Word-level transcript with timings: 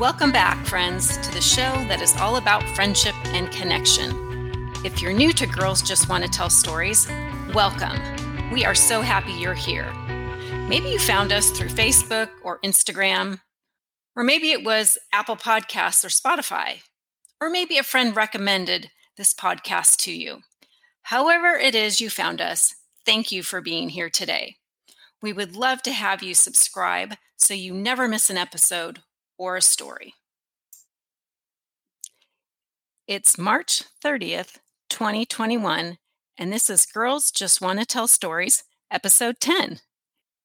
Welcome 0.00 0.32
back, 0.32 0.66
friends, 0.66 1.18
to 1.18 1.30
the 1.30 1.42
show 1.42 1.60
that 1.60 2.00
is 2.00 2.16
all 2.16 2.36
about 2.36 2.66
friendship 2.74 3.14
and 3.34 3.52
connection. 3.52 4.10
If 4.82 5.02
you're 5.02 5.12
new 5.12 5.30
to 5.34 5.46
Girls 5.46 5.82
Just 5.82 6.08
Want 6.08 6.24
to 6.24 6.30
Tell 6.30 6.48
Stories, 6.48 7.06
welcome. 7.52 8.00
We 8.50 8.64
are 8.64 8.74
so 8.74 9.02
happy 9.02 9.32
you're 9.32 9.52
here. 9.52 9.92
Maybe 10.70 10.88
you 10.88 10.98
found 10.98 11.32
us 11.32 11.50
through 11.50 11.68
Facebook 11.68 12.30
or 12.42 12.60
Instagram, 12.60 13.40
or 14.16 14.24
maybe 14.24 14.52
it 14.52 14.64
was 14.64 14.96
Apple 15.12 15.36
Podcasts 15.36 16.02
or 16.02 16.08
Spotify, 16.08 16.80
or 17.38 17.50
maybe 17.50 17.76
a 17.76 17.82
friend 17.82 18.16
recommended 18.16 18.90
this 19.18 19.34
podcast 19.34 19.98
to 19.98 20.12
you. 20.12 20.38
However, 21.02 21.48
it 21.48 21.74
is 21.74 22.00
you 22.00 22.08
found 22.08 22.40
us, 22.40 22.74
thank 23.04 23.30
you 23.30 23.42
for 23.42 23.60
being 23.60 23.90
here 23.90 24.08
today. 24.08 24.56
We 25.20 25.34
would 25.34 25.56
love 25.56 25.82
to 25.82 25.92
have 25.92 26.22
you 26.22 26.32
subscribe 26.32 27.16
so 27.36 27.52
you 27.52 27.74
never 27.74 28.08
miss 28.08 28.30
an 28.30 28.38
episode 28.38 29.00
or 29.40 29.56
a 29.56 29.62
story. 29.62 30.12
It's 33.06 33.38
March 33.38 33.84
30th, 34.04 34.58
2021, 34.90 35.96
and 36.36 36.52
this 36.52 36.68
is 36.68 36.84
Girls 36.84 37.30
Just 37.30 37.58
Want 37.58 37.78
to 37.78 37.86
Tell 37.86 38.06
Stories, 38.06 38.64
episode 38.90 39.40
10. 39.40 39.78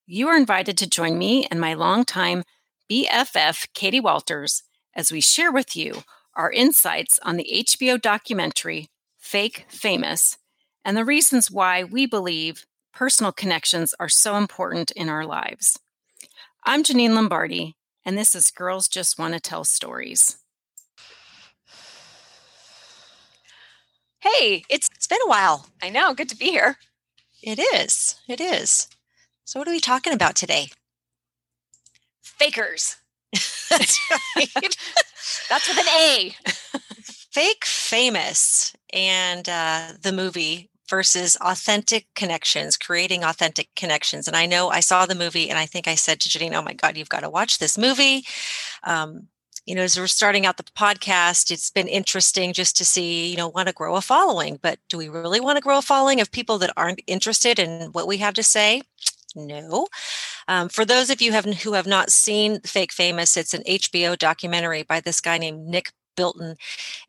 You 0.08 0.30
are 0.30 0.38
invited 0.38 0.77
to 0.77 0.89
join 0.89 1.17
me 1.17 1.45
and 1.52 1.59
my 1.59 1.73
longtime 1.73 2.44
BFF, 2.89 3.67
Katie 3.73 4.00
Walters, 4.00 4.63
as 4.95 5.12
we 5.12 5.20
share 5.20 5.52
with 5.52 5.75
you 5.75 6.03
our 6.34 6.50
insights 6.50 7.20
on 7.22 7.36
the 7.36 7.50
HBO 7.53 8.02
documentary 8.02 8.88
Fake 9.17 9.66
Famous 9.67 10.38
and 10.86 10.95
the 10.95 11.03
reasons 11.03 11.52
why 11.52 11.84
we 11.84 12.05
believe 12.05 12.66
personal 12.94 13.34
connections 13.34 13.94
are 14.00 14.08
so 14.08 14.38
important 14.38 14.91
in 14.91 15.09
our 15.09 15.25
lives. 15.25 15.77
I'm 16.64 16.81
Janine 16.81 17.14
Lombardi, 17.14 17.75
and 18.05 18.18
this 18.18 18.36
is 18.36 18.52
Girls 18.52 18.88
Just 18.88 19.18
Want 19.18 19.34
to 19.34 19.40
Tell 19.40 19.64
Stories. 19.64 20.38
Hey, 24.20 24.64
it's 24.70 24.89
It's 24.95 25.08
been 25.08 25.20
a 25.25 25.30
while. 25.30 25.67
I 25.81 25.89
know, 25.89 26.14
good 26.14 26.30
to 26.30 26.38
be 26.38 26.50
here. 26.52 26.78
It 27.42 27.59
is. 27.59 28.16
It 28.28 28.39
is. 28.42 28.88
So, 29.44 29.59
what 29.59 29.67
are 29.67 29.72
we 29.72 29.80
talking 29.80 30.14
about 30.14 30.36
today? 30.36 30.67
Fakers. 32.23 32.97
That's 33.70 34.00
right. 34.36 34.78
That's 35.50 35.67
with 35.67 35.78
an 35.78 35.88
A. 35.90 36.36
Fake 37.31 37.66
famous 37.66 38.73
and 38.94 39.47
uh, 39.50 39.90
the 40.02 40.12
movie 40.12 40.69
versus 40.89 41.38
authentic 41.41 42.08
connections, 42.16 42.78
creating 42.78 43.23
authentic 43.23 43.69
connections. 43.75 44.28
And 44.28 44.36
I 44.36 44.45
know 44.45 44.69
I 44.69 44.80
saw 44.80 45.05
the 45.05 45.16
movie 45.16 45.50
and 45.50 45.58
I 45.58 45.66
think 45.66 45.88
I 45.88 45.95
said 45.95 46.19
to 46.22 46.30
Janine, 46.30 46.53
oh 46.53 46.61
my 46.61 46.73
God, 46.73 46.97
you've 46.97 47.09
got 47.09 47.22
to 47.22 47.30
watch 47.30 47.58
this 47.58 47.78
movie. 47.78 48.25
Um, 48.83 49.28
you 49.66 49.73
know, 49.73 49.81
as 49.81 49.97
we're 49.97 50.08
starting 50.08 50.45
out 50.45 50.58
the 50.58 50.63
podcast, 50.63 51.50
it's 51.50 51.72
been 51.72 51.88
interesting 51.88 52.53
just 52.53 52.78
to 52.78 52.86
see, 52.86 53.31
you 53.31 53.38
know, 53.38 53.47
want 53.47 53.67
to 53.67 53.73
grow 53.73 53.95
a 53.95 54.02
following. 54.02 54.59
But 54.61 54.78
do 54.89 54.97
we 54.97 55.09
really 55.09 55.39
want 55.39 55.58
to 55.58 55.61
grow 55.61 55.80
a 55.80 55.81
following 55.81 56.22
of 56.22 56.31
people 56.31 56.59
that 56.59 56.73
aren't 56.78 57.02
interested 57.08 57.58
in 57.58 57.91
what 57.91 58.08
we 58.08 58.17
have 58.17 58.36
to 58.36 58.44
say? 58.44 58.83
No. 59.36 59.88
Um, 60.47 60.69
for 60.69 60.86
those 60.86 61.09
of 61.09 61.22
you 61.22 61.31
have, 61.31 61.45
who 61.45 61.73
have 61.73 61.88
not 61.88 62.11
seen 62.11 62.61
Fake 62.61 62.94
Famous, 62.94 63.36
it's 63.36 63.53
an 63.53 63.63
HBO 63.63 64.17
documentary 64.17 64.83
by 64.83 65.02
this 65.02 65.19
guy 65.19 65.39
named 65.39 65.67
Nick 65.67 65.91
Bilton. 66.16 66.58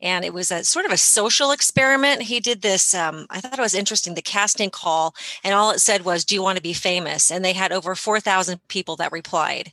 And 0.01 0.25
it 0.25 0.33
was 0.33 0.51
a 0.51 0.63
sort 0.63 0.85
of 0.85 0.91
a 0.91 0.97
social 0.97 1.51
experiment. 1.51 2.23
He 2.23 2.39
did 2.39 2.61
this, 2.61 2.93
um, 2.93 3.27
I 3.29 3.39
thought 3.39 3.57
it 3.57 3.61
was 3.61 3.73
interesting, 3.73 4.13
the 4.13 4.21
casting 4.21 4.69
call, 4.69 5.15
and 5.43 5.53
all 5.53 5.71
it 5.71 5.79
said 5.79 6.05
was, 6.05 6.25
Do 6.25 6.35
you 6.35 6.43
want 6.43 6.57
to 6.57 6.63
be 6.63 6.73
famous? 6.73 7.31
And 7.31 7.43
they 7.43 7.53
had 7.53 7.71
over 7.71 7.95
4,000 7.95 8.59
people 8.67 8.95
that 8.97 9.11
replied. 9.11 9.71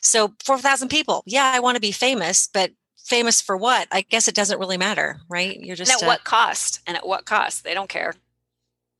So 0.00 0.34
4,000 0.44 0.88
people, 0.88 1.22
yeah, 1.26 1.52
I 1.54 1.60
want 1.60 1.76
to 1.76 1.80
be 1.80 1.92
famous, 1.92 2.48
but 2.52 2.72
famous 2.96 3.40
for 3.40 3.56
what? 3.56 3.88
I 3.90 4.02
guess 4.02 4.28
it 4.28 4.34
doesn't 4.34 4.58
really 4.58 4.76
matter, 4.76 5.20
right? 5.28 5.58
You're 5.58 5.76
just 5.76 5.92
and 5.92 6.02
at 6.02 6.06
uh, 6.06 6.10
what 6.10 6.24
cost? 6.24 6.80
And 6.86 6.96
at 6.96 7.06
what 7.06 7.24
cost? 7.24 7.64
They 7.64 7.74
don't 7.74 7.88
care 7.88 8.14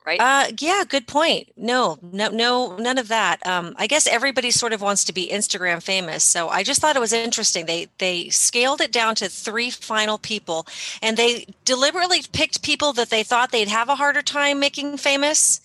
right? 0.07 0.21
Uh, 0.21 0.47
yeah, 0.59 0.85
good 0.89 1.07
point. 1.07 1.49
No, 1.57 1.99
no, 2.01 2.29
no, 2.29 2.77
none 2.77 2.97
of 2.97 3.09
that. 3.09 3.45
Um, 3.47 3.75
I 3.77 3.87
guess 3.87 4.07
everybody 4.07 4.51
sort 4.51 4.73
of 4.73 4.81
wants 4.81 5.05
to 5.05 5.13
be 5.13 5.29
Instagram 5.29 5.83
famous. 5.83 6.23
So 6.25 6.49
I 6.49 6.63
just 6.63 6.81
thought 6.81 6.97
it 6.97 7.01
was 7.01 7.13
interesting. 7.13 7.67
They 7.67 7.89
they 7.99 8.29
scaled 8.29 8.81
it 8.81 8.93
down 8.93 9.17
to 9.17 9.29
three 9.29 9.71
final 9.71 10.19
people, 10.19 10.67
and 11.03 11.17
they 11.17 11.47
deliberately 11.65 12.23
picked 12.33 12.63
people 12.63 12.93
that 12.95 13.11
they 13.11 13.23
thought 13.23 13.51
they'd 13.51 13.69
have 13.69 13.89
a 13.89 13.97
harder 13.97 14.23
time 14.23 14.61
making 14.61 14.97
famous. 14.99 15.61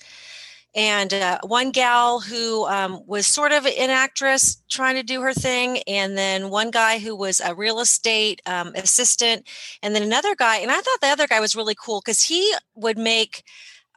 And 0.74 1.14
uh, 1.14 1.40
one 1.44 1.72
gal 1.72 2.22
who 2.22 2.66
um, 2.66 3.04
was 3.06 3.28
sort 3.28 3.52
of 3.52 3.66
an 3.66 3.90
actress 3.90 4.62
trying 4.70 4.96
to 4.96 5.04
do 5.04 5.22
her 5.22 5.34
thing, 5.34 5.80
and 5.80 6.18
then 6.18 6.50
one 6.50 6.72
guy 6.72 6.98
who 6.98 7.14
was 7.14 7.42
a 7.42 7.54
real 7.54 7.82
estate 7.82 8.42
um, 8.46 8.72
assistant, 8.76 9.46
and 9.84 9.94
then 9.94 10.02
another 10.02 10.34
guy. 10.34 10.58
And 10.58 10.72
I 10.72 10.80
thought 10.80 11.02
the 11.02 11.08
other 11.08 11.28
guy 11.28 11.42
was 11.42 11.58
really 11.58 11.76
cool 11.76 12.00
because 12.00 12.24
he 12.24 12.54
would 12.76 12.98
make 12.98 13.44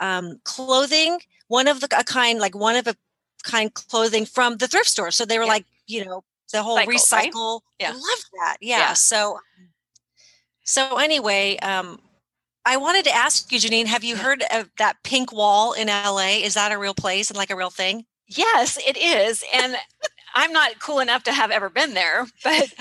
um, 0.01 0.41
clothing, 0.45 1.19
one 1.49 1.69
of 1.69 1.81
the 1.81 1.89
a 1.99 2.05
kind, 2.05 2.39
like 2.39 2.55
one 2.55 2.77
of 2.77 2.87
a 2.87 2.97
kind 3.43 3.73
clothing 3.75 4.27
from 4.27 4.57
the 4.57 4.67
thrift 4.67 4.89
store. 4.89 5.11
So 5.11 5.25
they 5.25 5.39
were 5.39 5.45
yeah. 5.45 5.51
like, 5.51 5.67
you 5.87 6.05
know, 6.05 6.25
the 6.53 6.63
whole 6.63 6.77
Cycle, 6.77 6.93
recycle. 6.93 7.61
Right? 7.61 7.61
Yeah. 7.81 7.91
I 7.91 7.93
love 7.93 8.25
that. 8.39 8.57
Yeah. 8.61 8.79
yeah. 8.79 8.93
So, 8.95 9.39
so 10.65 10.99
anyway, 10.99 11.57
um, 11.59 12.01
I 12.65 12.77
wanted 12.77 13.05
to 13.05 13.15
ask 13.15 13.53
you, 13.53 13.59
Janine, 13.59 13.87
have 13.87 14.05
you 14.05 14.17
heard 14.17 14.43
of 14.51 14.71
that 14.79 14.97
pink 15.03 15.33
wall 15.33 15.73
in 15.73 15.89
LA? 15.89 16.39
Is 16.43 16.55
that 16.55 16.73
a 16.73 16.79
real 16.79 16.95
place 16.95 17.31
and 17.31 17.37
like 17.37 17.51
a 17.51 17.57
real 17.57 17.71
thing? 17.71 18.07
Yes, 18.27 18.79
it 18.87 18.97
is. 18.97 19.45
And 19.55 19.77
I'm 20.35 20.53
not 20.53 20.81
cool 20.81 21.01
enough 21.01 21.25
to 21.25 21.33
have 21.33 21.51
ever 21.51 21.69
been 21.69 21.95
there, 21.95 22.27
but 22.45 22.73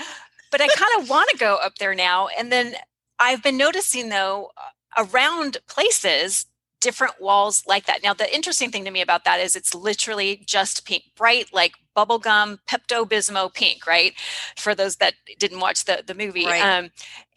but 0.50 0.60
I 0.60 0.68
kind 0.68 1.02
of 1.02 1.10
want 1.10 1.28
to 1.30 1.36
go 1.36 1.58
up 1.62 1.76
there 1.76 1.94
now. 1.94 2.28
And 2.38 2.50
then 2.50 2.74
I've 3.18 3.42
been 3.42 3.56
noticing 3.56 4.08
though 4.08 4.52
around 4.96 5.58
places 5.68 6.46
different 6.84 7.18
walls 7.18 7.64
like 7.66 7.86
that. 7.86 8.02
Now, 8.02 8.12
the 8.12 8.32
interesting 8.32 8.70
thing 8.70 8.84
to 8.84 8.90
me 8.90 9.00
about 9.00 9.24
that 9.24 9.40
is 9.40 9.56
it's 9.56 9.74
literally 9.74 10.42
just 10.44 10.84
pink, 10.84 11.04
bright, 11.16 11.46
like 11.50 11.72
bubblegum, 11.96 12.58
Pepto 12.68 13.08
Bismol 13.08 13.52
pink, 13.54 13.86
right? 13.86 14.12
For 14.58 14.74
those 14.74 14.96
that 14.96 15.14
didn't 15.38 15.60
watch 15.60 15.86
the, 15.86 16.04
the 16.06 16.14
movie. 16.14 16.44
Right. 16.44 16.60
Um, 16.60 16.90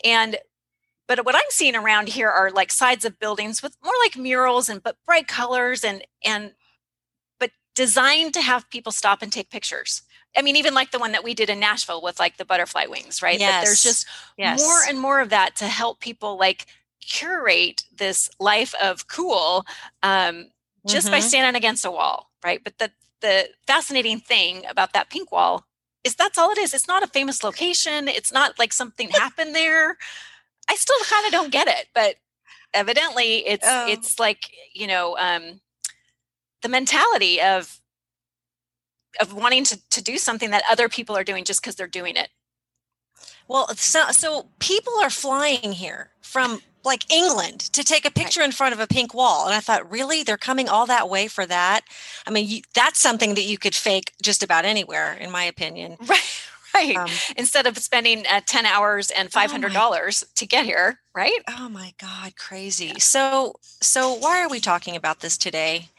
and 0.04 0.36
but 1.08 1.24
what 1.24 1.36
I'm 1.36 1.50
seeing 1.50 1.78
around 1.78 2.10
here 2.10 2.30
are 2.30 2.52
like 2.52 2.74
sides 2.74 3.06
of 3.06 3.18
buildings 3.20 3.64
with 3.64 3.78
more 3.82 3.94
like 4.04 4.18
murals 4.18 4.68
and 4.68 4.84
but 4.84 4.98
bright 5.06 5.30
colors 5.30 5.86
and 5.86 6.06
and 6.26 6.52
but 7.40 7.52
designed 7.74 8.34
to 8.34 8.42
have 8.42 8.70
people 8.70 8.92
stop 8.92 9.22
and 9.22 9.32
take 9.32 9.50
pictures. 9.50 10.02
I 10.38 10.42
mean, 10.42 10.58
even 10.58 10.74
like 10.74 10.92
the 10.92 11.00
one 11.00 11.14
that 11.14 11.24
we 11.24 11.34
did 11.34 11.50
in 11.50 11.62
Nashville 11.62 12.02
with 12.02 12.20
like 12.20 12.36
the 12.36 12.44
butterfly 12.44 12.88
wings, 12.88 13.22
right? 13.22 13.40
Yes. 13.40 13.62
But 13.62 13.66
there's 13.66 13.84
just 13.84 14.08
yes. 14.38 14.62
more 14.62 14.82
and 14.90 15.00
more 15.00 15.22
of 15.22 15.30
that 15.30 15.56
to 15.56 15.68
help 15.68 16.02
people 16.02 16.38
like 16.38 16.66
curate 17.02 17.84
this 17.96 18.30
life 18.40 18.74
of 18.82 19.08
cool 19.08 19.66
um, 20.04 20.48
just 20.86 21.08
mm-hmm. 21.08 21.16
by 21.16 21.20
standing 21.20 21.56
against 21.56 21.86
a 21.86 21.92
wall, 21.92 22.30
right? 22.44 22.64
But 22.64 22.78
the 22.78 22.92
the 23.22 23.50
fascinating 23.66 24.20
thing 24.20 24.64
about 24.70 24.94
that 24.94 25.10
pink 25.10 25.32
wall 25.32 25.66
is 26.04 26.16
that's 26.16 26.38
all 26.38 26.52
it 26.52 26.58
is. 26.58 26.74
It's 26.74 26.88
not 26.88 27.04
a 27.04 27.08
famous 27.08 27.44
location. 27.44 28.08
It's 28.08 28.32
not 28.32 28.60
like 28.60 28.74
something 28.74 29.10
happened 29.12 29.56
there. 29.56 29.98
I 30.70 30.76
still 30.76 30.98
kind 31.10 31.26
of 31.26 31.32
don't 31.32 31.52
get 31.52 31.68
it, 31.68 31.88
but 31.94 32.16
evidently 32.74 33.48
it's 33.48 33.66
oh. 33.68 33.88
it's 33.88 34.20
like 34.20 34.52
you 34.74 34.88
know 34.88 35.18
um, 35.18 35.62
the 36.62 36.70
mentality 36.70 37.42
of 37.42 37.80
of 39.20 39.34
wanting 39.34 39.64
to 39.66 39.80
to 39.90 40.02
do 40.02 40.18
something 40.18 40.52
that 40.52 40.64
other 40.70 40.90
people 40.90 41.16
are 41.16 41.24
doing 41.24 41.44
just 41.44 41.62
because 41.62 41.76
they're 41.76 41.88
doing 41.88 42.16
it. 42.16 42.30
Well, 43.48 43.70
so 43.76 44.12
so 44.12 44.50
people 44.60 44.94
are 45.02 45.10
flying 45.10 45.72
here 45.72 46.12
from 46.22 46.62
like 46.88 47.12
England 47.14 47.60
to 47.74 47.84
take 47.84 48.06
a 48.06 48.12
picture 48.12 48.42
in 48.42 48.52
front 48.52 48.74
of 48.74 48.80
a 48.80 48.88
pink 48.88 49.14
wall. 49.14 49.46
And 49.46 49.54
I 49.54 49.60
thought, 49.60 49.90
really? 49.92 50.24
They're 50.24 50.38
coming 50.38 50.68
all 50.68 50.88
that 50.88 51.10
way 51.10 51.28
for 51.28 51.46
that? 51.46 51.82
I 52.26 52.32
mean, 52.32 52.48
you, 52.48 52.62
that's 52.74 53.00
something 53.00 53.36
that 53.36 53.44
you 53.44 53.58
could 53.60 53.76
fake 53.76 54.14
just 54.22 54.42
about 54.42 54.66
anywhere, 54.66 55.14
in 55.14 55.30
my 55.32 55.44
opinion. 55.44 55.98
Right. 56.08 56.42
Right. 56.74 56.98
Um, 56.98 57.10
Instead 57.36 57.66
of 57.66 57.76
spending 57.80 58.26
uh, 58.30 58.42
10 58.46 58.66
hours 58.66 59.10
and 59.10 59.32
$500 59.32 59.74
oh 59.76 60.28
to 60.36 60.46
get 60.46 60.66
here, 60.66 61.00
right? 61.16 61.40
Oh 61.48 61.70
my 61.70 61.94
God, 62.00 62.36
crazy. 62.36 63.00
So, 63.00 63.56
so 63.64 64.14
why 64.14 64.44
are 64.44 64.50
we 64.50 64.60
talking 64.60 64.96
about 64.96 65.22
this 65.22 65.38
today? 65.38 65.90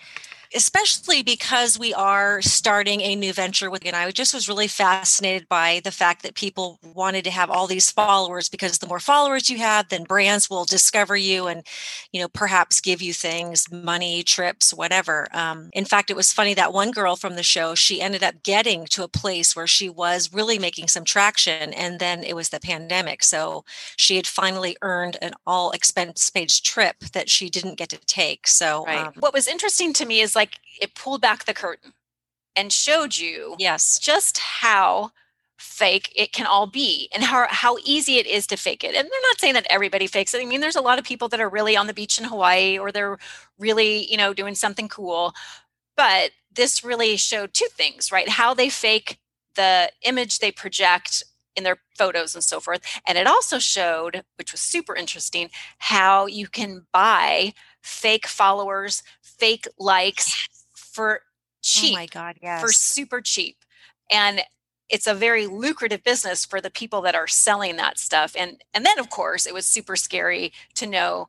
Especially 0.54 1.22
because 1.22 1.78
we 1.78 1.94
are 1.94 2.42
starting 2.42 3.00
a 3.00 3.14
new 3.14 3.32
venture 3.32 3.70
with 3.70 3.84
and 3.86 3.94
I 3.94 4.10
just 4.10 4.34
was 4.34 4.48
really 4.48 4.66
fascinated 4.66 5.48
by 5.48 5.80
the 5.84 5.90
fact 5.90 6.22
that 6.22 6.34
people 6.34 6.78
wanted 6.94 7.24
to 7.24 7.30
have 7.30 7.50
all 7.50 7.66
these 7.66 7.90
followers 7.90 8.48
because 8.48 8.78
the 8.78 8.86
more 8.86 8.98
followers 8.98 9.48
you 9.48 9.58
have 9.58 9.88
then 9.88 10.04
brands 10.04 10.50
will 10.50 10.64
discover 10.64 11.16
you 11.16 11.46
and 11.46 11.64
you 12.12 12.20
know 12.20 12.28
perhaps 12.28 12.80
give 12.80 13.00
you 13.00 13.12
things 13.12 13.70
money 13.70 14.22
trips 14.22 14.74
whatever. 14.74 15.28
Um, 15.32 15.70
in 15.72 15.84
fact 15.84 16.10
it 16.10 16.16
was 16.16 16.32
funny 16.32 16.54
that 16.54 16.72
one 16.72 16.90
girl 16.90 17.14
from 17.14 17.36
the 17.36 17.42
show 17.42 17.74
she 17.74 18.00
ended 18.00 18.22
up 18.22 18.42
getting 18.42 18.86
to 18.86 19.04
a 19.04 19.08
place 19.08 19.54
where 19.54 19.66
she 19.66 19.88
was 19.88 20.32
really 20.32 20.58
making 20.58 20.88
some 20.88 21.04
traction 21.04 21.72
and 21.72 21.98
then 22.00 22.24
it 22.24 22.34
was 22.34 22.48
the 22.48 22.60
pandemic. 22.60 23.22
So 23.22 23.64
she 23.96 24.16
had 24.16 24.26
finally 24.26 24.76
earned 24.82 25.16
an 25.22 25.34
all 25.46 25.70
expense 25.70 26.30
paid 26.30 26.48
trip 26.48 26.98
that 27.12 27.28
she 27.28 27.50
didn't 27.50 27.76
get 27.76 27.88
to 27.90 27.98
take. 28.06 28.46
So 28.46 28.84
right. 28.86 29.06
Um, 29.06 29.12
what 29.18 29.34
was 29.34 29.48
interesting 29.48 29.92
to 29.94 30.06
me 30.06 30.20
is 30.20 30.34
like 30.38 30.54
it 30.80 30.94
pulled 30.94 31.20
back 31.20 31.44
the 31.44 31.52
curtain 31.52 31.92
and 32.56 32.72
showed 32.72 33.18
you 33.18 33.54
yes 33.58 33.98
just 33.98 34.38
how 34.38 35.10
fake 35.58 36.12
it 36.14 36.32
can 36.32 36.46
all 36.46 36.66
be 36.66 37.08
and 37.12 37.24
how, 37.24 37.46
how 37.50 37.76
easy 37.84 38.16
it 38.16 38.26
is 38.26 38.46
to 38.46 38.56
fake 38.56 38.84
it. 38.84 38.94
And 38.94 39.08
they're 39.10 39.28
not 39.28 39.40
saying 39.40 39.54
that 39.54 39.66
everybody 39.68 40.06
fakes 40.06 40.32
it. 40.32 40.40
I 40.40 40.46
mean, 40.46 40.60
there's 40.60 40.76
a 40.76 40.80
lot 40.80 40.98
of 40.98 41.04
people 41.04 41.28
that 41.28 41.40
are 41.40 41.48
really 41.48 41.76
on 41.76 41.88
the 41.88 41.94
beach 41.94 42.18
in 42.18 42.24
Hawaii 42.24 42.78
or 42.78 42.92
they're 42.92 43.18
really, 43.58 44.10
you 44.10 44.16
know, 44.16 44.32
doing 44.32 44.54
something 44.54 44.88
cool. 44.88 45.34
But 45.96 46.30
this 46.54 46.84
really 46.84 47.16
showed 47.16 47.54
two 47.54 47.66
things, 47.72 48.12
right? 48.12 48.28
How 48.28 48.54
they 48.54 48.68
fake 48.68 49.18
the 49.56 49.90
image 50.02 50.38
they 50.38 50.52
project 50.52 51.24
in 51.56 51.64
their 51.64 51.78
photos 51.96 52.36
and 52.36 52.44
so 52.44 52.60
forth. 52.60 52.80
And 53.06 53.18
it 53.18 53.26
also 53.26 53.58
showed, 53.58 54.22
which 54.36 54.52
was 54.52 54.60
super 54.60 54.94
interesting, 54.94 55.50
how 55.78 56.26
you 56.26 56.46
can 56.46 56.86
buy 56.92 57.52
fake 57.82 58.28
followers, 58.28 59.02
fake 59.38 59.66
likes 59.78 60.48
for 60.74 61.20
cheap. 61.62 61.94
Oh 61.94 62.00
my 62.00 62.06
God, 62.06 62.36
yes. 62.42 62.60
For 62.60 62.72
super 62.72 63.20
cheap. 63.20 63.56
And 64.10 64.42
it's 64.88 65.06
a 65.06 65.14
very 65.14 65.46
lucrative 65.46 66.02
business 66.02 66.44
for 66.44 66.60
the 66.60 66.70
people 66.70 67.02
that 67.02 67.14
are 67.14 67.26
selling 67.26 67.76
that 67.76 67.98
stuff. 67.98 68.34
And 68.38 68.62
and 68.72 68.84
then 68.84 68.98
of 68.98 69.10
course 69.10 69.46
it 69.46 69.54
was 69.54 69.66
super 69.66 69.96
scary 69.96 70.52
to 70.74 70.86
know 70.86 71.28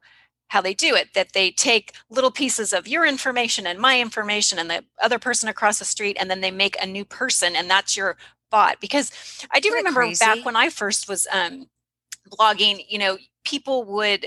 how 0.49 0.61
they 0.61 0.73
do 0.73 0.95
it 0.95 1.13
that 1.13 1.33
they 1.33 1.51
take 1.51 1.93
little 2.09 2.31
pieces 2.31 2.73
of 2.73 2.87
your 2.87 3.05
information 3.05 3.65
and 3.65 3.79
my 3.79 3.99
information 3.99 4.59
and 4.59 4.69
the 4.69 4.83
other 5.01 5.19
person 5.19 5.47
across 5.47 5.79
the 5.79 5.85
street 5.85 6.17
and 6.19 6.29
then 6.29 6.41
they 6.41 6.51
make 6.51 6.75
a 6.81 6.85
new 6.85 7.05
person 7.05 7.55
and 7.55 7.69
that's 7.69 7.95
your 7.95 8.17
bot 8.51 8.79
because 8.81 9.11
i 9.51 9.59
do 9.59 9.71
remember 9.71 10.01
crazy? 10.01 10.25
back 10.25 10.43
when 10.43 10.55
i 10.55 10.69
first 10.69 11.07
was 11.07 11.27
um, 11.31 11.67
blogging 12.29 12.83
you 12.89 12.97
know 12.97 13.17
people 13.45 13.83
would 13.83 14.25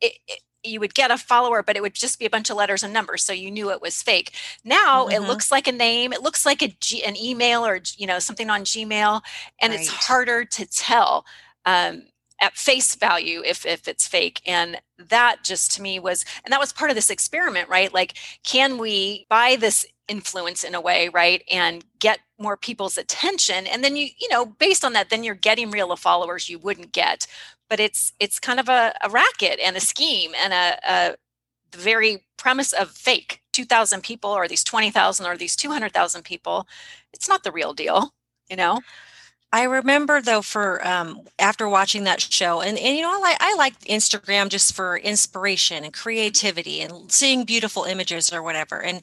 it, 0.00 0.12
it, 0.26 0.40
you 0.64 0.80
would 0.80 0.94
get 0.94 1.10
a 1.10 1.18
follower 1.18 1.62
but 1.62 1.76
it 1.76 1.82
would 1.82 1.94
just 1.94 2.18
be 2.18 2.26
a 2.26 2.30
bunch 2.30 2.50
of 2.50 2.56
letters 2.56 2.82
and 2.82 2.92
numbers 2.92 3.22
so 3.22 3.32
you 3.32 3.50
knew 3.50 3.70
it 3.70 3.82
was 3.82 4.02
fake 4.02 4.32
now 4.64 5.06
mm-hmm. 5.06 5.12
it 5.12 5.26
looks 5.26 5.50
like 5.50 5.66
a 5.66 5.72
name 5.72 6.12
it 6.12 6.22
looks 6.22 6.46
like 6.46 6.62
a 6.62 6.68
G, 6.80 7.04
an 7.04 7.16
email 7.16 7.64
or 7.64 7.80
you 7.96 8.06
know 8.06 8.18
something 8.18 8.50
on 8.50 8.62
gmail 8.62 9.20
and 9.60 9.72
right. 9.72 9.80
it's 9.80 9.88
harder 9.88 10.44
to 10.44 10.66
tell 10.66 11.24
um, 11.64 12.04
at 12.40 12.56
face 12.56 12.94
value 12.96 13.42
if 13.46 13.64
if 13.64 13.86
it's 13.86 14.06
fake 14.06 14.42
and 14.46 14.80
that 14.98 15.44
just 15.44 15.72
to 15.72 15.82
me 15.82 15.98
was 15.98 16.24
and 16.44 16.52
that 16.52 16.60
was 16.60 16.72
part 16.72 16.90
of 16.90 16.96
this 16.96 17.10
experiment 17.10 17.68
right 17.68 17.94
like 17.94 18.14
can 18.44 18.78
we 18.78 19.26
buy 19.30 19.56
this 19.56 19.86
influence 20.08 20.64
in 20.64 20.74
a 20.74 20.80
way 20.80 21.08
right 21.08 21.44
and 21.50 21.84
get 22.00 22.18
more 22.38 22.56
people's 22.56 22.98
attention 22.98 23.66
and 23.68 23.84
then 23.84 23.94
you 23.94 24.08
you 24.18 24.28
know 24.28 24.44
based 24.44 24.84
on 24.84 24.92
that 24.92 25.08
then 25.08 25.22
you're 25.22 25.34
getting 25.34 25.70
real 25.70 25.94
followers 25.94 26.48
you 26.48 26.58
wouldn't 26.58 26.92
get 26.92 27.26
but 27.72 27.80
it's 27.80 28.12
it's 28.20 28.38
kind 28.38 28.60
of 28.60 28.68
a, 28.68 28.92
a 29.02 29.08
racket 29.08 29.58
and 29.64 29.78
a 29.78 29.80
scheme 29.80 30.32
and 30.38 30.52
a, 30.52 30.78
a 30.86 31.16
the 31.70 31.78
very 31.78 32.22
premise 32.36 32.74
of 32.74 32.90
fake 32.90 33.40
2000 33.54 34.02
people 34.02 34.28
or 34.28 34.46
these 34.46 34.62
20000 34.62 35.24
or 35.24 35.38
these 35.38 35.56
200000 35.56 36.22
people 36.22 36.66
it's 37.14 37.30
not 37.30 37.44
the 37.44 37.50
real 37.50 37.72
deal 37.72 38.12
you 38.50 38.56
know 38.56 38.78
I 39.54 39.64
remember 39.64 40.20
though 40.20 40.42
for 40.42 40.86
um, 40.86 41.22
after 41.38 41.68
watching 41.68 42.04
that 42.04 42.22
show, 42.22 42.62
and, 42.62 42.78
and 42.78 42.96
you 42.96 43.02
know 43.02 43.14
I 43.14 43.18
like 43.18 43.36
I 43.38 43.54
like 43.54 43.78
Instagram 43.80 44.48
just 44.48 44.74
for 44.74 44.96
inspiration 44.96 45.84
and 45.84 45.92
creativity 45.92 46.80
and 46.80 47.12
seeing 47.12 47.44
beautiful 47.44 47.84
images 47.84 48.32
or 48.32 48.42
whatever. 48.42 48.82
And 48.82 49.02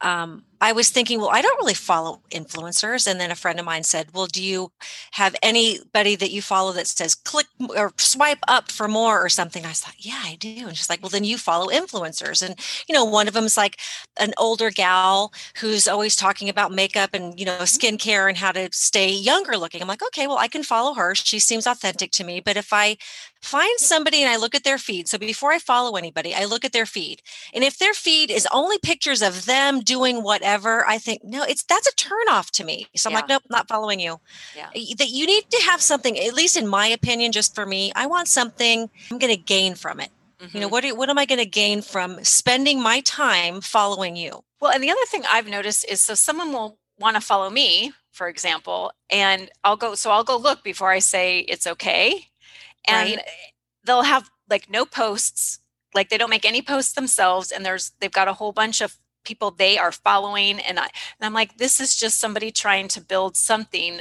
um, 0.00 0.44
I 0.60 0.72
was 0.72 0.88
thinking, 0.88 1.20
well, 1.20 1.30
I 1.30 1.42
don't 1.42 1.58
really 1.58 1.74
follow 1.74 2.22
influencers. 2.30 3.06
And 3.06 3.20
then 3.20 3.30
a 3.30 3.34
friend 3.34 3.58
of 3.58 3.66
mine 3.66 3.82
said, 3.82 4.08
well, 4.14 4.26
do 4.26 4.42
you 4.42 4.72
have 5.12 5.36
anybody 5.42 6.16
that 6.16 6.30
you 6.30 6.40
follow 6.40 6.72
that 6.72 6.86
says 6.86 7.14
click 7.14 7.46
or 7.76 7.92
swipe 7.98 8.38
up 8.48 8.70
for 8.70 8.88
more 8.88 9.22
or 9.22 9.28
something? 9.28 9.66
I 9.66 9.72
thought, 9.72 9.96
yeah, 9.98 10.22
I 10.24 10.36
do. 10.36 10.66
And 10.66 10.76
she's 10.76 10.88
like, 10.88 11.02
well, 11.02 11.10
then 11.10 11.24
you 11.24 11.36
follow 11.36 11.66
influencers. 11.66 12.46
And, 12.46 12.58
you 12.88 12.94
know, 12.94 13.04
one 13.04 13.28
of 13.28 13.34
them 13.34 13.44
is 13.44 13.58
like 13.58 13.78
an 14.18 14.32
older 14.38 14.70
gal 14.70 15.34
who's 15.56 15.86
always 15.86 16.16
talking 16.16 16.48
about 16.48 16.72
makeup 16.72 17.10
and, 17.12 17.38
you 17.38 17.44
know, 17.44 17.58
mm-hmm. 17.58 17.64
skincare 17.64 18.28
and 18.28 18.38
how 18.38 18.52
to 18.52 18.68
stay 18.72 19.10
younger 19.10 19.58
looking. 19.58 19.82
I'm 19.82 19.88
like, 19.88 20.04
okay, 20.04 20.26
well, 20.26 20.38
I 20.38 20.48
can 20.48 20.62
follow 20.62 20.94
her. 20.94 21.14
She 21.14 21.38
seems 21.38 21.66
authentic 21.66 22.10
to 22.12 22.24
me. 22.24 22.40
But 22.40 22.56
if 22.56 22.72
I 22.72 22.96
find 23.44 23.78
somebody 23.78 24.22
and 24.22 24.30
I 24.30 24.36
look 24.36 24.54
at 24.54 24.64
their 24.64 24.78
feed. 24.78 25.06
So 25.06 25.18
before 25.18 25.52
I 25.52 25.58
follow 25.58 25.96
anybody, 25.96 26.34
I 26.34 26.46
look 26.46 26.64
at 26.64 26.72
their 26.72 26.86
feed. 26.86 27.22
And 27.52 27.62
if 27.62 27.78
their 27.78 27.92
feed 27.92 28.30
is 28.30 28.48
only 28.52 28.78
pictures 28.78 29.22
of 29.22 29.44
them 29.44 29.80
doing 29.80 30.22
whatever, 30.22 30.86
I 30.86 30.98
think, 30.98 31.22
no, 31.22 31.42
it's 31.42 31.62
that's 31.62 31.86
a 31.86 31.94
turn 31.94 32.28
off 32.30 32.50
to 32.52 32.64
me. 32.64 32.86
So 32.96 33.08
I'm 33.08 33.12
yeah. 33.12 33.18
like, 33.18 33.28
nope, 33.28 33.42
not 33.50 33.68
following 33.68 34.00
you. 34.00 34.18
Yeah. 34.56 34.70
That 34.96 35.10
you 35.10 35.26
need 35.26 35.50
to 35.50 35.62
have 35.64 35.82
something, 35.82 36.18
at 36.18 36.34
least 36.34 36.56
in 36.56 36.66
my 36.66 36.86
opinion, 36.86 37.32
just 37.32 37.54
for 37.54 37.66
me, 37.66 37.92
I 37.94 38.06
want 38.06 38.28
something 38.28 38.90
I'm 39.10 39.18
going 39.18 39.34
to 39.34 39.40
gain 39.40 39.74
from 39.74 40.00
it. 40.00 40.10
Mm-hmm. 40.40 40.56
You 40.56 40.60
know, 40.62 40.66
mm-hmm. 40.68 40.88
what, 40.88 40.98
what 40.98 41.10
am 41.10 41.18
I 41.18 41.26
going 41.26 41.38
to 41.38 41.46
gain 41.46 41.82
from 41.82 42.24
spending 42.24 42.82
my 42.82 43.00
time 43.00 43.60
following 43.60 44.16
you? 44.16 44.42
Well, 44.60 44.72
and 44.72 44.82
the 44.82 44.90
other 44.90 45.04
thing 45.08 45.24
I've 45.28 45.48
noticed 45.48 45.84
is 45.90 46.00
so 46.00 46.14
someone 46.14 46.52
will 46.52 46.78
want 46.98 47.16
to 47.16 47.20
follow 47.20 47.50
me, 47.50 47.92
for 48.12 48.28
example, 48.28 48.92
and 49.10 49.50
I'll 49.64 49.76
go, 49.76 49.94
so 49.94 50.10
I'll 50.10 50.24
go 50.24 50.36
look 50.36 50.62
before 50.64 50.90
I 50.90 51.00
say 51.00 51.40
it's 51.40 51.66
okay 51.66 52.28
and 52.86 53.16
right. 53.16 53.24
they'll 53.84 54.02
have 54.02 54.30
like 54.48 54.70
no 54.70 54.84
posts 54.84 55.60
like 55.94 56.08
they 56.08 56.18
don't 56.18 56.30
make 56.30 56.44
any 56.44 56.60
posts 56.60 56.92
themselves 56.92 57.50
and 57.50 57.64
there's 57.64 57.92
they've 58.00 58.12
got 58.12 58.28
a 58.28 58.34
whole 58.34 58.52
bunch 58.52 58.80
of 58.80 58.96
people 59.24 59.50
they 59.50 59.78
are 59.78 59.92
following 59.92 60.58
and 60.60 60.78
I 60.78 60.82
and 60.84 61.22
I'm 61.22 61.32
like 61.32 61.56
this 61.56 61.80
is 61.80 61.96
just 61.96 62.20
somebody 62.20 62.50
trying 62.50 62.88
to 62.88 63.00
build 63.00 63.36
something 63.36 64.00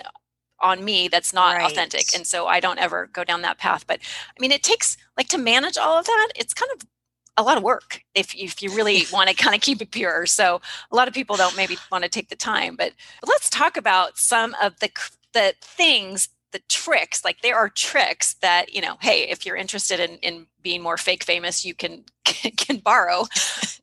on 0.59 0.83
me 0.83 1.07
that's 1.07 1.33
not 1.33 1.55
right. 1.55 1.71
authentic 1.71 2.13
and 2.15 2.27
so 2.27 2.47
I 2.47 2.59
don't 2.59 2.79
ever 2.79 3.09
go 3.11 3.23
down 3.23 3.41
that 3.43 3.57
path 3.57 3.85
but 3.87 3.99
I 4.01 4.41
mean 4.41 4.51
it 4.51 4.63
takes 4.63 4.97
like 5.17 5.29
to 5.29 5.37
manage 5.37 5.77
all 5.77 5.97
of 5.97 6.05
that 6.05 6.29
it's 6.35 6.53
kind 6.53 6.71
of 6.75 6.87
a 7.35 7.43
lot 7.43 7.57
of 7.57 7.63
work 7.63 8.03
if, 8.13 8.35
if 8.35 8.61
you 8.61 8.75
really 8.75 9.03
want 9.13 9.29
to 9.29 9.35
kind 9.35 9.55
of 9.55 9.61
keep 9.61 9.81
it 9.81 9.91
pure 9.91 10.25
so 10.25 10.61
a 10.91 10.95
lot 10.95 11.07
of 11.07 11.13
people 11.13 11.35
don't 11.35 11.57
maybe 11.57 11.77
want 11.91 12.03
to 12.03 12.09
take 12.09 12.29
the 12.29 12.35
time 12.35 12.75
but, 12.75 12.91
but 13.21 13.29
let's 13.29 13.49
talk 13.49 13.77
about 13.77 14.17
some 14.17 14.55
of 14.61 14.79
the 14.79 14.89
the 15.33 15.53
things 15.61 16.29
the 16.53 16.61
tricks 16.69 17.25
like 17.25 17.41
there 17.41 17.55
are 17.55 17.67
tricks 17.67 18.35
that 18.35 18.73
you 18.73 18.79
know 18.79 18.95
hey 19.01 19.23
if 19.29 19.45
you're 19.45 19.57
interested 19.57 19.99
in 19.99 20.17
in 20.19 20.47
being 20.61 20.81
more 20.81 20.97
fake 20.97 21.23
famous 21.23 21.65
you 21.65 21.73
can 21.73 22.05
can 22.23 22.77
borrow. 22.77 23.25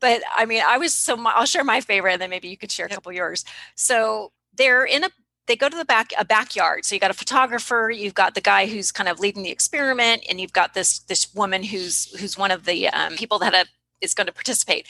But 0.00 0.22
i 0.34 0.46
mean 0.46 0.62
i 0.66 0.78
was 0.78 0.94
so 0.94 1.22
i'll 1.26 1.44
share 1.44 1.64
my 1.64 1.82
favorite 1.82 2.14
and 2.14 2.22
then 2.22 2.30
maybe 2.30 2.48
you 2.48 2.56
could 2.56 2.72
share 2.72 2.86
a 2.86 2.88
couple 2.88 3.12
yours. 3.12 3.44
So 3.74 4.32
they're 4.54 4.84
in 4.84 5.04
a 5.04 5.10
they 5.46 5.56
go 5.56 5.68
to 5.68 5.76
the 5.76 5.84
back 5.84 6.12
a 6.18 6.24
backyard. 6.24 6.84
So 6.84 6.94
you 6.94 7.00
got 7.00 7.10
a 7.10 7.14
photographer 7.14 7.90
you've 7.90 8.14
got 8.14 8.34
the 8.34 8.40
guy 8.40 8.66
who's 8.66 8.90
kind 8.92 9.08
of 9.08 9.20
leading 9.20 9.42
the 9.42 9.50
experiment 9.50 10.24
and 10.30 10.40
you've 10.40 10.54
got 10.54 10.74
this 10.74 11.00
this 11.00 11.34
woman 11.34 11.62
who's 11.62 12.18
who's 12.18 12.38
one 12.38 12.50
of 12.50 12.64
the 12.64 12.88
um, 12.88 13.16
people 13.16 13.38
that 13.40 13.52
have, 13.52 13.68
is 14.00 14.14
going 14.14 14.28
to 14.28 14.32
participate 14.32 14.86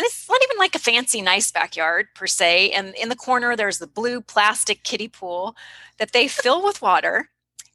and 0.00 0.06
it's 0.06 0.30
not 0.30 0.40
even 0.42 0.56
like 0.56 0.74
a 0.74 0.78
fancy 0.78 1.20
nice 1.20 1.52
backyard 1.52 2.06
per 2.14 2.26
se 2.26 2.70
and 2.70 2.94
in 2.94 3.10
the 3.10 3.16
corner 3.16 3.54
there's 3.54 3.80
the 3.80 3.86
blue 3.86 4.22
plastic 4.22 4.82
kiddie 4.82 5.08
pool 5.08 5.54
that 5.98 6.14
they 6.14 6.26
fill 6.26 6.64
with 6.64 6.80
water 6.80 7.28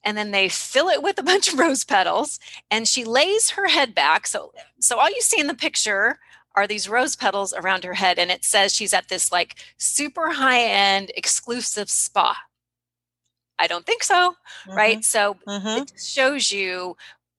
and 0.04 0.18
then 0.18 0.32
they 0.32 0.50
fill 0.50 0.88
it 0.88 1.04
with 1.04 1.20
a 1.20 1.24
bunch 1.24 1.54
of 1.54 1.60
rose 1.60 1.84
petals 1.84 2.40
and 2.72 2.88
she 2.88 3.06
lays 3.06 3.52
her 3.52 3.68
head 3.68 3.94
back 3.94 4.26
so 4.26 4.52
so 4.80 4.98
all 4.98 5.10
you 5.10 5.22
see 5.22 5.40
in 5.40 5.46
the 5.46 5.54
picture 5.54 6.18
are 6.56 6.66
these 6.66 6.90
rose 6.90 7.16
petals 7.16 7.54
around 7.54 7.84
her 7.84 7.94
head 7.94 8.18
and 8.18 8.32
it 8.32 8.44
says 8.44 8.74
she's 8.74 8.94
at 8.94 9.08
this 9.08 9.32
like 9.32 9.56
super 9.78 10.32
high 10.32 10.64
end 10.64 11.12
exclusive 11.16 11.92
spa 11.92 12.36
i 13.60 13.68
don't 13.68 13.86
think 13.86 14.04
so 14.04 14.32
mm-hmm. 14.32 14.76
right 14.76 15.06
so 15.06 15.38
mm-hmm. 15.48 15.84
it 15.84 15.94
shows 15.96 16.52
you 16.52 16.98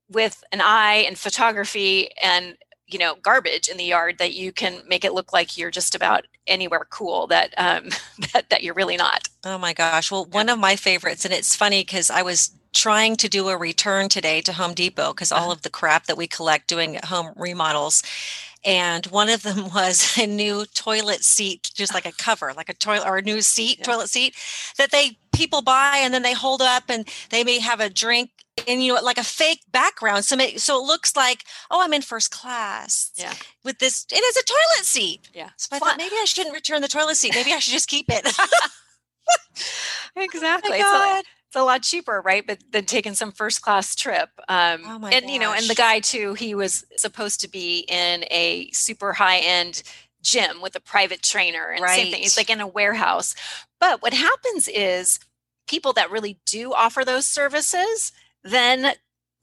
with 0.09 0.45
an 0.52 0.61
eye 0.61 1.05
and 1.09 1.19
photography 1.19 2.09
and 2.23 2.57
you 2.87 2.99
know 2.99 3.16
garbage 3.23 3.69
in 3.69 3.76
the 3.76 3.85
yard 3.85 4.19
that 4.19 4.35
you 4.35 4.52
can 4.52 4.83
make 4.88 5.05
it 5.05 5.12
look 5.12 5.33
like 5.33 5.57
you're 5.57 5.71
just 5.71 5.95
about 5.95 6.26
anywhere 6.47 6.87
cool 6.90 7.26
that 7.26 7.52
um 7.57 7.88
that, 8.33 8.49
that 8.50 8.62
you're 8.62 8.75
really 8.75 8.97
not. 8.97 9.28
Oh 9.45 9.59
my 9.59 9.73
gosh. 9.73 10.11
Well 10.11 10.26
one 10.26 10.49
of 10.49 10.59
my 10.59 10.76
favorites 10.76 11.25
and 11.25 11.35
it's 11.35 11.57
funny 11.57 11.83
because 11.83 12.11
i 12.11 12.23
was 12.23 12.50
trying 12.73 13.16
to 13.16 13.28
do 13.28 13.49
a 13.49 13.57
return 13.57 14.09
today 14.09 14.43
to 14.43 14.52
home 14.52 14.75
depot 14.75 15.12
because 15.12 15.33
all 15.33 15.45
uh-huh. 15.45 15.52
of 15.52 15.62
the 15.62 15.71
crap 15.71 16.05
that 16.07 16.16
we 16.16 16.26
collect 16.26 16.69
doing 16.69 16.99
home 17.05 17.33
remodels 17.35 18.02
and 18.65 19.07
one 19.07 19.29
of 19.29 19.43
them 19.43 19.69
was 19.75 20.17
a 20.19 20.27
new 20.27 20.65
toilet 20.67 21.25
seat 21.25 21.71
just 21.75 21.95
like 21.95 22.07
a 22.07 22.13
cover 22.13 22.53
like 22.57 22.69
a 22.69 22.75
toilet 22.75 23.07
or 23.07 23.19
a 23.19 23.23
new 23.23 23.41
seat 23.41 23.79
yeah. 23.79 23.85
toilet 23.85 24.09
seat 24.09 24.35
that 24.79 24.91
they 24.91 25.19
people 25.33 25.63
buy 25.63 25.99
and 26.01 26.15
then 26.15 26.23
they 26.23 26.33
hold 26.33 26.63
up 26.63 26.85
and 26.89 27.09
they 27.31 27.45
may 27.45 27.59
have 27.59 27.81
a 27.81 27.91
drink 27.91 28.31
and 28.67 28.83
you 28.83 28.95
know 28.95 29.03
like 29.03 29.19
a 29.19 29.25
fake 29.25 29.61
background. 29.71 30.25
So 30.25 30.35
make, 30.35 30.59
so 30.59 30.83
it 30.83 30.87
looks 30.87 31.15
like 31.15 31.45
oh 31.71 31.83
i'm 31.83 31.93
in 31.93 32.03
first 32.03 32.31
class 32.31 33.13
yeah. 33.15 33.35
with 33.65 33.79
this 33.79 34.07
it 34.11 34.17
is 34.17 34.37
a 34.37 34.45
toilet 34.45 34.87
seat. 34.87 35.29
Yeah. 35.35 35.51
So 35.57 35.77
i 35.77 35.79
thought 35.79 35.99
maybe 35.99 36.17
i 36.17 36.25
shouldn't 36.25 36.55
return 36.55 36.81
the 36.81 36.89
toilet 36.89 37.17
seat. 37.17 37.35
Maybe 37.35 37.53
i 37.53 37.59
should 37.59 37.75
just 37.75 37.89
keep 37.89 38.07
it. 38.09 38.27
Exactly. 40.17 40.79
Oh 40.81 41.23
a, 41.57 41.63
lot 41.63 41.83
cheaper 41.83 42.23
right 42.25 42.47
but 42.47 42.59
than 42.71 42.85
taking 42.85 43.15
some 43.15 43.33
first 43.33 43.63
class 43.63 43.95
trip 43.95 44.29
um 44.49 44.83
oh 44.87 44.99
my 44.99 45.11
and 45.11 45.25
gosh. 45.25 45.33
you 45.33 45.39
know 45.39 45.53
and 45.53 45.67
the 45.67 45.75
guy 45.75 46.01
too 46.01 46.35
he 46.35 46.55
was 46.55 46.85
supposed 46.97 47.41
to 47.41 47.49
be 47.49 47.81
in 47.89 48.25
a 48.31 48.71
super 48.73 49.13
high 49.13 49.39
end 49.39 49.83
gym 50.23 50.61
with 50.61 50.77
a 50.77 50.81
private 50.81 51.23
trainer 51.23 51.71
and 51.71 51.83
right. 51.83 51.97
same 51.97 52.13
thing 52.13 52.23
he's 52.23 52.37
like 52.37 52.51
in 52.51 52.61
a 52.61 52.67
warehouse 52.67 53.35
but 53.81 54.03
what 54.03 54.13
happens 54.13 54.69
is 54.69 55.19
people 55.67 55.93
that 55.93 56.11
really 56.11 56.39
do 56.47 56.73
offer 56.73 57.05
those 57.05 57.27
services 57.27 58.13
then 58.45 58.95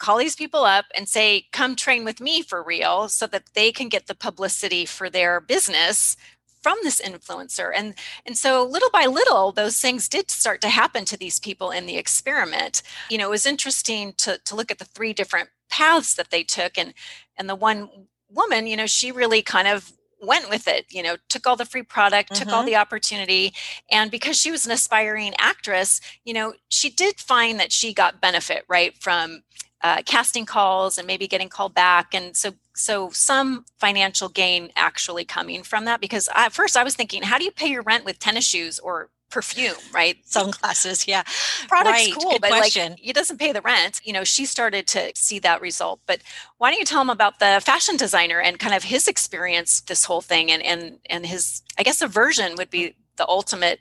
call 0.03 0.17
these 0.17 0.36
people 0.36 0.65
up 0.65 0.86
and 0.96 1.08
say, 1.08 1.48
come 1.53 1.77
train 1.77 2.03
with 2.03 2.20
me 2.20 2.41
for 2.41 2.62
real 2.62 3.08
so 3.08 3.25
that 3.25 3.43
they 3.53 3.72
can 3.72 3.88
get 3.88 4.08
the 4.08 4.15
publicity 4.15 4.86
for 4.86 5.10
their 5.10 5.39
business 5.39 6.17
from 6.63 6.77
this 6.84 7.01
influencer 7.01 7.72
and 7.75 7.93
and 8.25 8.38
so 8.38 8.63
little 8.63 8.89
by 8.89 9.05
little 9.05 9.51
those 9.51 9.79
things 9.79 10.08
did 10.08 10.32
start 10.32 10.62
to 10.62 10.70
happen 10.70 11.05
to 11.05 11.17
these 11.17 11.39
people 11.39 11.70
in 11.70 11.86
the 11.86 11.98
experiment 11.98 12.82
you 13.10 13.17
know 13.17 13.27
it 13.27 13.32
was 13.32 13.46
interesting 13.46 14.13
to 14.17 14.39
to 14.46 14.55
look 14.55 14.72
at 14.72 14.79
the 14.79 14.86
three 14.86 15.13
different 15.13 15.50
paths 15.70 16.15
that 16.15 16.32
they 16.32 16.43
took 16.43 16.77
and 16.77 16.93
and 17.38 17.50
the 17.50 17.55
one 17.55 17.89
woman 18.29 18.65
you 18.65 18.77
know 18.77 18.88
she 18.88 19.12
really 19.12 19.41
kind 19.41 19.67
of 19.67 19.93
went 20.22 20.50
with 20.50 20.67
it 20.67 20.86
you 20.89 21.03
know 21.03 21.17
took 21.27 21.46
all 21.46 21.55
the 21.55 21.65
free 21.65 21.84
product 21.84 22.32
mm-hmm. 22.32 22.43
took 22.43 22.53
all 22.53 22.62
mm-hmm. 22.62 22.67
the 22.67 22.75
opportunity 22.75 23.53
and 23.91 24.10
because 24.10 24.38
she 24.38 24.51
was 24.51 24.65
an 24.65 24.72
aspiring 24.72 25.34
actress 25.38 26.00
you 26.24 26.34
know 26.34 26.53
she 26.70 26.89
did 26.89 27.20
find 27.20 27.60
that 27.60 27.72
she 27.72 27.93
got 27.93 28.22
benefit 28.22 28.63
right 28.70 28.98
from 29.01 29.43
uh, 29.83 30.01
casting 30.05 30.45
calls 30.45 30.97
and 30.97 31.05
maybe 31.05 31.27
getting 31.27 31.49
called 31.49 31.73
back 31.73 32.13
and 32.13 32.35
so 32.35 32.51
so 32.73 33.09
some 33.11 33.65
financial 33.77 34.29
gain 34.29 34.71
actually 34.75 35.25
coming 35.25 35.61
from 35.61 35.85
that 35.85 35.99
because 35.99 36.29
at 36.35 36.53
first 36.53 36.77
i 36.77 36.83
was 36.83 36.95
thinking 36.95 37.21
how 37.21 37.37
do 37.37 37.43
you 37.43 37.51
pay 37.51 37.67
your 37.67 37.83
rent 37.83 38.05
with 38.05 38.17
tennis 38.17 38.45
shoes 38.45 38.79
or 38.79 39.09
perfume 39.29 39.75
right 39.93 40.17
sunglasses 40.25 41.07
yeah 41.07 41.23
product's 41.67 42.05
right. 42.05 42.13
cool 42.13 42.31
Good 42.31 42.41
but 42.41 42.49
question. 42.51 42.91
like 42.93 42.99
it 43.03 43.13
doesn't 43.13 43.39
pay 43.39 43.51
the 43.51 43.61
rent 43.61 43.99
you 44.03 44.13
know 44.13 44.23
she 44.23 44.45
started 44.45 44.87
to 44.87 45.11
see 45.15 45.39
that 45.39 45.59
result 45.59 45.99
but 46.05 46.21
why 46.59 46.69
don't 46.69 46.79
you 46.79 46.85
tell 46.85 47.01
him 47.01 47.09
about 47.09 47.39
the 47.39 47.61
fashion 47.63 47.97
designer 47.97 48.39
and 48.39 48.59
kind 48.59 48.73
of 48.73 48.83
his 48.83 49.07
experience 49.07 49.81
this 49.81 50.05
whole 50.05 50.21
thing 50.21 50.51
and 50.51 50.63
and 50.63 50.99
and 51.09 51.25
his 51.25 51.61
i 51.77 51.83
guess 51.83 52.01
aversion 52.01 52.55
would 52.57 52.69
be 52.69 52.95
the 53.17 53.27
ultimate 53.27 53.79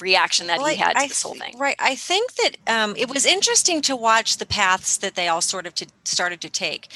reaction 0.00 0.46
that 0.46 0.58
well, 0.58 0.68
he 0.68 0.76
had 0.76 0.94
to 0.94 1.00
I, 1.00 1.08
this 1.08 1.22
whole 1.22 1.34
thing. 1.34 1.56
Right. 1.58 1.76
I 1.78 1.94
think 1.94 2.34
that 2.36 2.56
um, 2.66 2.94
it 2.96 3.08
was 3.08 3.26
interesting 3.26 3.82
to 3.82 3.96
watch 3.96 4.36
the 4.36 4.46
paths 4.46 4.96
that 4.98 5.14
they 5.14 5.28
all 5.28 5.40
sort 5.40 5.66
of 5.66 5.74
to, 5.76 5.86
started 6.04 6.40
to 6.42 6.50
take. 6.50 6.88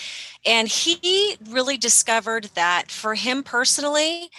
And 0.45 0.69
he 0.69 1.37
really 1.49 1.77
discovered 1.77 2.51
that 2.55 2.91
for 2.91 3.15
him 3.15 3.43
personally, 3.43 4.31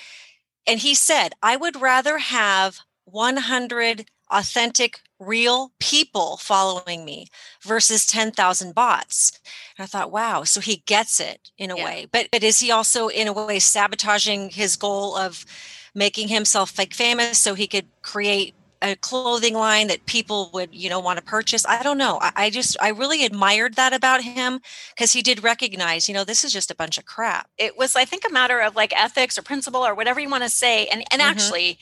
and 0.66 0.80
he 0.80 0.96
said, 0.96 1.30
I 1.42 1.58
would 1.58 1.82
rather 1.82 2.18
have 2.18 2.80
100 3.06 4.06
authentic, 4.32 5.00
real 5.20 5.72
people 5.80 6.38
following 6.38 7.06
me 7.06 7.28
versus 7.62 8.06
10,000 8.06 8.74
bots. 8.74 9.40
And 9.78 9.84
I 9.84 9.88
thought, 9.88 10.12
wow, 10.12 10.44
so 10.44 10.60
he 10.60 10.84
gets 10.86 11.20
it 11.20 11.52
in 11.58 11.72
a 11.72 11.78
yeah. 11.78 11.86
way. 11.86 12.08
But, 12.12 12.30
but 12.32 12.44
is 12.44 12.60
he 12.60 12.72
also, 12.72 13.08
in 13.08 13.28
a 13.28 13.34
way, 13.34 13.60
sabotaging 13.60 14.50
his 14.50 14.76
goal 14.76 15.16
of 15.16 15.46
making 15.96 16.28
himself 16.28 16.72
fake 16.72 16.94
famous 16.94 17.38
so 17.38 17.54
he 17.54 17.68
could 17.68 17.86
create 18.02 18.56
a 18.84 18.96
clothing 18.98 19.54
line 19.54 19.88
that 19.88 20.06
people 20.06 20.50
would 20.54 20.76
you 20.76 20.90
know 20.90 21.00
want 21.00 21.18
to 21.18 21.24
purchase. 21.24 21.66
I 21.66 21.82
don't 21.82 21.98
know. 21.98 22.20
I, 22.22 22.32
I 22.36 22.50
just 22.50 22.76
i 22.82 22.90
really 22.90 23.26
admired 23.26 23.76
that 23.76 23.94
about 23.94 24.22
him 24.22 24.60
because 24.94 25.14
he 25.14 25.22
did 25.22 25.42
recognize 25.42 26.08
you 26.08 26.14
know 26.14 26.26
this 26.26 26.44
is 26.44 26.52
just 26.52 26.70
a 26.70 26.76
bunch 26.76 26.98
of 26.98 27.06
crap. 27.06 27.50
It 27.58 27.78
was 27.78 27.96
i 27.96 28.06
think 28.06 28.24
a 28.28 28.34
matter 28.34 28.60
of 28.60 28.76
like 28.76 28.94
ethics 29.00 29.38
or 29.38 29.42
principle 29.42 29.86
or 29.86 29.96
whatever 29.96 30.20
you 30.20 30.30
want 30.30 30.44
to 30.44 30.50
say 30.50 30.88
and 30.88 31.04
and 31.12 31.22
mm-hmm. 31.22 31.32
actually 31.32 31.80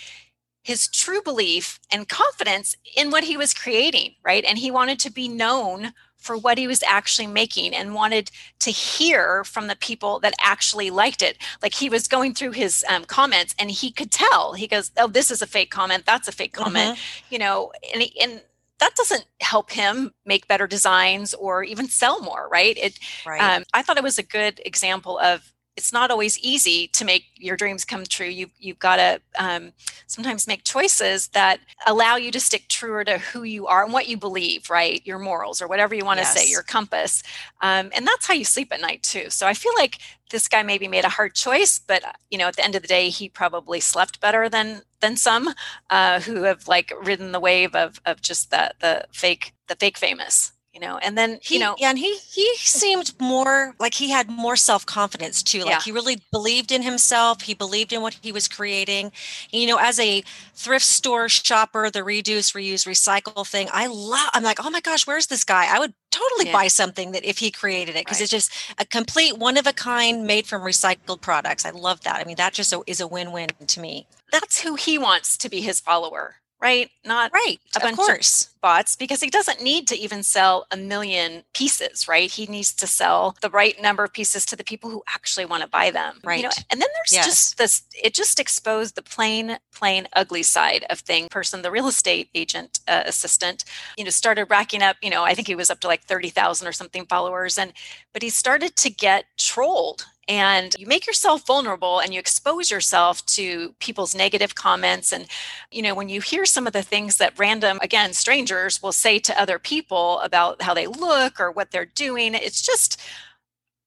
his 0.63 0.87
true 0.87 1.23
belief 1.23 1.79
and 1.91 2.07
confidence 2.07 2.75
in 2.95 3.09
what 3.09 3.23
he 3.23 3.35
was 3.35 3.53
creating 3.53 4.13
right? 4.23 4.45
And 4.45 4.59
he 4.59 4.69
wanted 4.69 4.99
to 4.99 5.11
be 5.11 5.27
known 5.27 5.93
for 6.21 6.37
what 6.37 6.57
he 6.57 6.67
was 6.67 6.83
actually 6.83 7.27
making 7.27 7.75
and 7.75 7.93
wanted 7.93 8.31
to 8.59 8.71
hear 8.71 9.43
from 9.43 9.67
the 9.67 9.75
people 9.75 10.19
that 10.19 10.33
actually 10.41 10.89
liked 10.89 11.21
it. 11.21 11.37
Like 11.61 11.73
he 11.73 11.89
was 11.89 12.07
going 12.07 12.33
through 12.33 12.51
his 12.51 12.85
um, 12.89 13.03
comments 13.05 13.53
and 13.59 13.69
he 13.69 13.91
could 13.91 14.11
tell. 14.11 14.53
He 14.53 14.67
goes, 14.67 14.91
"Oh, 14.97 15.07
this 15.07 15.31
is 15.31 15.41
a 15.41 15.47
fake 15.47 15.71
comment. 15.71 16.05
That's 16.05 16.27
a 16.27 16.31
fake 16.31 16.53
comment." 16.53 16.97
Mm-hmm. 16.97 17.33
You 17.33 17.39
know, 17.39 17.71
and 17.93 18.03
he, 18.03 18.21
and 18.21 18.41
that 18.79 18.95
doesn't 18.95 19.25
help 19.41 19.71
him 19.71 20.13
make 20.25 20.47
better 20.47 20.67
designs 20.67 21.33
or 21.33 21.63
even 21.63 21.87
sell 21.87 22.21
more, 22.21 22.47
right? 22.49 22.77
It. 22.77 22.99
Right. 23.25 23.41
Um, 23.41 23.63
I 23.73 23.81
thought 23.81 23.97
it 23.97 24.03
was 24.03 24.17
a 24.17 24.23
good 24.23 24.61
example 24.65 25.19
of 25.19 25.51
it's 25.77 25.93
not 25.93 26.11
always 26.11 26.37
easy 26.39 26.87
to 26.89 27.05
make 27.05 27.25
your 27.37 27.55
dreams 27.55 27.85
come 27.85 28.03
true. 28.03 28.27
You, 28.27 28.47
you've 28.59 28.79
got 28.79 28.97
to 28.97 29.21
um, 29.39 29.71
sometimes 30.05 30.47
make 30.47 30.63
choices 30.63 31.29
that 31.29 31.59
allow 31.87 32.17
you 32.17 32.31
to 32.31 32.39
stick 32.39 32.67
truer 32.67 33.03
to 33.05 33.17
who 33.17 33.43
you 33.43 33.67
are 33.67 33.83
and 33.83 33.93
what 33.93 34.07
you 34.07 34.17
believe, 34.17 34.69
right? 34.69 35.01
Your 35.05 35.17
morals 35.17 35.61
or 35.61 35.67
whatever 35.67 35.95
you 35.95 36.03
want 36.03 36.19
to 36.19 36.25
yes. 36.25 36.33
say, 36.33 36.49
your 36.49 36.63
compass. 36.63 37.23
Um, 37.61 37.89
and 37.95 38.05
that's 38.05 38.27
how 38.27 38.33
you 38.33 38.43
sleep 38.43 38.73
at 38.73 38.81
night, 38.81 39.01
too. 39.01 39.29
So 39.29 39.47
I 39.47 39.53
feel 39.53 39.73
like 39.75 39.99
this 40.29 40.47
guy 40.47 40.63
maybe 40.63 40.87
made 40.87 41.05
a 41.05 41.09
hard 41.09 41.35
choice, 41.35 41.79
but 41.79 42.03
you 42.29 42.37
know, 42.37 42.47
at 42.47 42.55
the 42.55 42.63
end 42.63 42.75
of 42.75 42.81
the 42.81 42.87
day, 42.87 43.09
he 43.09 43.29
probably 43.29 43.79
slept 43.79 44.19
better 44.19 44.49
than 44.49 44.81
than 45.01 45.17
some 45.17 45.53
uh, 45.89 46.19
who 46.21 46.43
have 46.43 46.67
like 46.67 46.93
ridden 47.03 47.31
the 47.31 47.39
wave 47.39 47.75
of 47.75 47.99
of 48.05 48.21
just 48.21 48.49
the 48.49 48.73
the 48.79 49.05
fake 49.11 49.53
the 49.67 49.75
fake 49.75 49.97
famous 49.97 50.53
you 50.73 50.79
know 50.79 50.97
and 50.97 51.17
then 51.17 51.37
he, 51.41 51.55
you 51.55 51.59
know 51.59 51.75
yeah 51.77 51.89
and 51.89 51.99
he 51.99 52.17
he 52.17 52.55
seemed 52.57 53.13
more 53.19 53.73
like 53.79 53.93
he 53.93 54.09
had 54.09 54.29
more 54.29 54.55
self-confidence 54.55 55.43
too 55.43 55.59
like 55.59 55.69
yeah. 55.69 55.81
he 55.81 55.91
really 55.91 56.21
believed 56.31 56.71
in 56.71 56.81
himself 56.81 57.41
he 57.41 57.53
believed 57.53 57.91
in 57.91 58.01
what 58.01 58.17
he 58.21 58.31
was 58.31 58.47
creating 58.47 59.11
you 59.51 59.67
know 59.67 59.77
as 59.77 59.99
a 59.99 60.23
thrift 60.53 60.85
store 60.85 61.27
shopper 61.27 61.89
the 61.89 62.03
reduce 62.03 62.53
reuse 62.53 62.87
recycle 62.87 63.45
thing 63.45 63.67
i 63.73 63.87
love 63.87 64.29
i'm 64.33 64.43
like 64.43 64.63
oh 64.63 64.69
my 64.69 64.81
gosh 64.81 65.05
where's 65.05 65.27
this 65.27 65.43
guy 65.43 65.67
i 65.73 65.79
would 65.79 65.93
totally 66.09 66.47
yeah. 66.47 66.53
buy 66.53 66.67
something 66.67 67.11
that 67.11 67.25
if 67.25 67.37
he 67.37 67.51
created 67.51 67.95
it 67.95 68.05
because 68.05 68.17
right. 68.17 68.23
it's 68.23 68.31
just 68.31 68.51
a 68.77 68.85
complete 68.85 69.37
one 69.37 69.57
of 69.57 69.67
a 69.67 69.73
kind 69.73 70.25
made 70.25 70.45
from 70.45 70.61
recycled 70.61 71.21
products 71.21 71.65
i 71.65 71.69
love 71.71 72.01
that 72.01 72.19
i 72.19 72.23
mean 72.23 72.37
that 72.37 72.53
just 72.53 72.73
is 72.87 73.01
a 73.01 73.07
win-win 73.07 73.49
to 73.67 73.79
me 73.79 74.07
that's 74.31 74.61
who 74.61 74.75
he 74.75 74.97
wants 74.97 75.37
to 75.37 75.49
be 75.49 75.61
his 75.61 75.79
follower 75.79 76.35
right? 76.61 76.89
Not 77.03 77.31
right, 77.33 77.57
a 77.75 77.79
bunch 77.79 77.97
of, 77.97 78.05
course. 78.05 78.45
of 78.45 78.61
bots 78.61 78.95
because 78.95 79.21
he 79.21 79.29
doesn't 79.29 79.61
need 79.61 79.87
to 79.87 79.97
even 79.97 80.21
sell 80.21 80.67
a 80.71 80.77
million 80.77 81.43
pieces, 81.53 82.07
right? 82.07 82.29
He 82.29 82.45
needs 82.45 82.73
to 82.75 82.87
sell 82.87 83.35
the 83.41 83.49
right 83.49 83.81
number 83.81 84.03
of 84.03 84.13
pieces 84.13 84.45
to 84.47 84.55
the 84.55 84.63
people 84.63 84.89
who 84.89 85.01
actually 85.09 85.45
want 85.45 85.63
to 85.63 85.69
buy 85.69 85.89
them. 85.89 86.19
Right. 86.23 86.37
You 86.37 86.43
know, 86.43 86.51
and 86.69 86.81
then 86.81 86.89
there's 86.93 87.13
yes. 87.13 87.25
just 87.25 87.57
this 87.57 87.81
it 88.01 88.13
just 88.13 88.39
exposed 88.39 88.95
the 88.95 89.01
plain 89.01 89.57
plain 89.73 90.07
ugly 90.13 90.43
side 90.43 90.85
of 90.89 90.99
thing 90.99 91.27
person 91.29 91.61
the 91.61 91.71
real 91.71 91.87
estate 91.87 92.29
agent 92.35 92.79
uh, 92.87 93.03
assistant 93.05 93.63
you 93.97 94.03
know 94.03 94.09
started 94.09 94.45
racking 94.49 94.81
up 94.81 94.95
you 95.01 95.09
know 95.09 95.23
i 95.23 95.33
think 95.33 95.47
he 95.47 95.55
was 95.55 95.69
up 95.69 95.79
to 95.79 95.87
like 95.87 96.03
30,000 96.03 96.67
or 96.67 96.71
something 96.71 97.05
followers 97.05 97.57
and 97.57 97.73
but 98.13 98.21
he 98.21 98.29
started 98.29 98.75
to 98.75 98.89
get 98.89 99.25
trolled 99.37 100.05
and 100.31 100.73
you 100.79 100.87
make 100.87 101.05
yourself 101.05 101.45
vulnerable 101.45 101.99
and 101.99 102.13
you 102.13 102.19
expose 102.19 102.71
yourself 102.71 103.25
to 103.25 103.75
people's 103.79 104.15
negative 104.15 104.55
comments. 104.55 105.11
And 105.11 105.27
you 105.71 105.81
know 105.81 105.93
when 105.93 106.07
you 106.07 106.21
hear 106.21 106.45
some 106.45 106.65
of 106.65 106.71
the 106.71 106.81
things 106.81 107.17
that 107.17 107.37
random 107.37 107.79
again 107.81 108.13
strangers 108.13 108.81
will 108.81 108.93
say 108.93 109.19
to 109.19 109.39
other 109.39 109.59
people 109.59 110.21
about 110.21 110.61
how 110.61 110.73
they 110.73 110.87
look 110.87 111.37
or 111.41 111.51
what 111.51 111.71
they're 111.71 111.85
doing 111.85 112.33
it's 112.33 112.61
just 112.61 112.97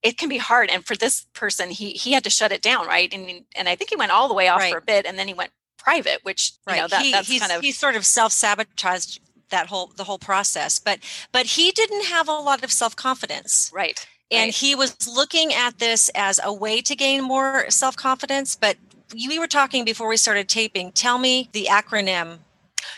it 0.03 0.19
can 0.19 0.29
be 0.29 0.37
hard. 0.37 0.69
And 0.69 0.85
for 0.85 0.95
this 0.95 1.25
person 1.33 1.71
he 1.71 1.93
he 1.93 2.13
had 2.13 2.25
to 2.25 2.31
shut 2.31 2.53
it 2.53 2.61
down 2.61 2.87
right? 2.87 3.13
And 3.15 3.47
and 3.57 3.67
i 3.67 3.75
think 3.75 3.89
he 3.89 3.97
went 3.97 4.13
all 4.13 4.29
the 4.29 4.35
way 4.35 4.49
off 4.49 4.61
right. 4.61 4.73
for 4.73 4.79
a 4.79 4.83
bit 4.83 5.07
and 5.07 5.19
then 5.19 5.29
he 5.29 5.35
went 5.35 5.51
private 5.79 6.21
which 6.25 6.53
right. 6.67 6.77
you 6.77 6.83
know 6.83 6.89
that, 6.89 7.03
he, 7.03 7.13
that's 7.13 7.39
kind 7.39 7.53
of 7.53 7.63
he 7.63 7.73
sort 7.73 7.97
of 7.97 8.05
self-sabotaged 8.05 9.21
that 9.49 9.67
whole 9.69 9.93
the 9.97 10.05
whole 10.05 10.19
process. 10.19 10.79
But 10.79 10.99
but 11.33 11.47
he 11.47 11.71
didn't 11.71 12.05
have 12.07 12.29
a 12.29 12.33
lot 12.33 12.63
of 12.63 12.71
self-confidence. 12.71 13.71
Right 13.73 14.07
and 14.31 14.49
right. 14.49 14.55
he 14.55 14.75
was 14.75 14.97
looking 15.09 15.53
at 15.53 15.79
this 15.79 16.11
as 16.15 16.41
a 16.43 16.53
way 16.53 16.81
to 16.83 16.97
gain 16.97 17.23
more 17.23 17.71
self 17.71 17.97
confidence. 17.97 18.57
But 18.57 18.77
we 19.15 19.39
were 19.39 19.47
talking 19.47 19.85
before 19.85 20.09
we 20.09 20.17
started 20.17 20.49
taping. 20.49 20.93
Tell 20.93 21.19
me 21.19 21.49
the 21.53 21.69
acronym 21.71 22.39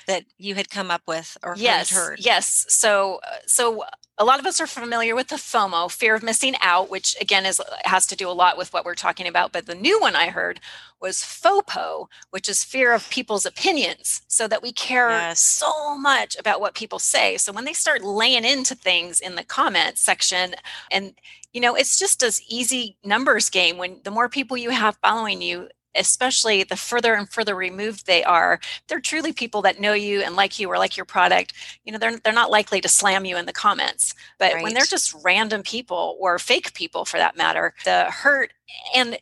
that 0.07 0.25
you 0.39 0.55
had 0.55 0.71
come 0.71 0.91
up 0.91 1.03
with 1.07 1.37
or 1.43 1.55
yes, 1.57 1.91
heard. 1.91 2.21
Yes. 2.21 2.67
So, 2.69 3.21
uh, 3.25 3.37
so 3.47 3.85
a 4.19 4.25
lot 4.25 4.41
of 4.41 4.47
us 4.47 4.61
are 4.61 4.67
familiar 4.67 5.15
with 5.15 5.29
the 5.29 5.37
FOMO, 5.37 5.91
fear 5.91 6.15
of 6.15 6.23
missing 6.23 6.55
out, 6.61 6.89
which 6.89 7.17
again 7.21 7.45
is 7.45 7.61
has 7.85 8.07
to 8.07 8.17
do 8.17 8.29
a 8.29 8.33
lot 8.33 8.57
with 8.57 8.73
what 8.73 8.85
we're 8.85 8.95
talking 8.95 9.27
about. 9.27 9.53
But 9.53 9.67
the 9.67 9.75
new 9.75 10.01
one 10.01 10.17
I 10.17 10.29
heard 10.29 10.61
was 11.01 11.19
FOPO, 11.19 12.07
which 12.31 12.49
is 12.49 12.65
fear 12.65 12.93
of 12.95 13.09
people's 13.11 13.45
opinions, 13.45 14.23
so 14.27 14.49
that 14.49 14.63
we 14.63 14.73
care 14.73 15.11
yes. 15.11 15.41
so 15.41 15.99
much 15.99 16.37
about 16.39 16.61
what 16.61 16.75
people 16.75 16.99
say. 16.99 17.37
So 17.37 17.53
when 17.53 17.67
they 17.67 17.75
start 17.75 18.03
laying 18.03 18.45
into 18.45 18.75
things 18.75 19.21
in 19.21 19.35
the 19.35 19.45
comment 19.45 19.99
section, 19.99 20.55
and 20.91 21.15
you 21.53 21.61
know, 21.61 21.75
it's 21.75 21.99
just 21.99 22.23
as 22.23 22.41
easy 22.49 22.97
numbers 23.05 23.51
game. 23.51 23.77
When 23.77 24.01
the 24.05 24.11
more 24.11 24.29
people 24.29 24.57
you 24.57 24.71
have 24.71 24.97
following 25.03 25.43
you, 25.43 25.69
especially 25.99 26.65
the 26.65 26.77
further 26.77 27.15
and 27.15 27.29
further 27.29 27.55
removed 27.55 28.07
they 28.07 28.25
are, 28.25 28.61
they're 28.89 29.01
truly 29.01 29.33
people 29.33 29.63
that 29.63 29.81
know 29.81 29.93
you 29.93 30.21
and 30.23 30.37
like 30.37 30.59
you 30.59 30.69
or 30.69 30.79
like 30.79 30.97
your 30.97 31.07
product. 31.07 31.53
You 31.85 31.93
know, 31.93 31.99
they're 31.99 32.19
they're 32.19 32.33
not 32.33 32.51
likely 32.51 32.81
to 32.81 32.89
slam 32.89 33.25
you 33.25 33.37
in 33.37 33.47
the 33.47 33.53
comments. 33.53 34.15
But 34.39 34.55
right. 34.55 34.63
when 34.63 34.75
they're 34.75 34.85
just 34.85 35.15
random 35.25 35.63
people 35.63 36.17
or 36.21 36.39
fake 36.39 36.75
people 36.75 37.05
for 37.05 37.19
that 37.19 37.37
matter, 37.37 37.75
the 37.85 38.05
hurt 38.05 38.53
and 38.95 39.19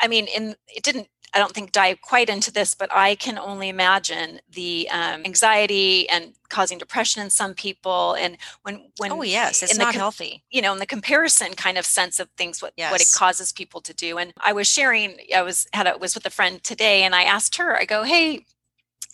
I 0.00 0.08
mean, 0.08 0.26
in 0.34 0.56
it 0.68 0.82
didn't 0.82 1.08
I 1.32 1.38
don't 1.38 1.52
think 1.52 1.72
dive 1.72 2.00
quite 2.00 2.28
into 2.28 2.52
this, 2.52 2.74
but 2.74 2.90
I 2.92 3.14
can 3.14 3.38
only 3.38 3.68
imagine 3.68 4.40
the 4.52 4.88
um, 4.90 5.22
anxiety 5.24 6.08
and 6.08 6.32
causing 6.48 6.78
depression 6.78 7.22
in 7.22 7.30
some 7.30 7.54
people. 7.54 8.14
And 8.14 8.36
when 8.62 8.90
when 8.98 9.12
oh 9.12 9.22
yes, 9.22 9.62
it's 9.62 9.78
not 9.78 9.92
com- 9.92 10.00
healthy. 10.00 10.42
You 10.50 10.62
know, 10.62 10.72
in 10.72 10.78
the 10.78 10.86
comparison 10.86 11.54
kind 11.54 11.78
of 11.78 11.86
sense 11.86 12.18
of 12.18 12.28
things, 12.36 12.60
what 12.60 12.72
yes. 12.76 12.90
what 12.90 13.00
it 13.00 13.12
causes 13.14 13.52
people 13.52 13.80
to 13.82 13.94
do. 13.94 14.18
And 14.18 14.32
I 14.40 14.52
was 14.52 14.66
sharing, 14.66 15.18
I 15.34 15.42
was 15.42 15.66
had 15.72 15.86
a, 15.86 15.96
was 15.98 16.14
with 16.14 16.26
a 16.26 16.30
friend 16.30 16.62
today, 16.62 17.02
and 17.04 17.14
I 17.14 17.22
asked 17.22 17.56
her, 17.56 17.76
I 17.76 17.84
go, 17.84 18.02
hey. 18.02 18.44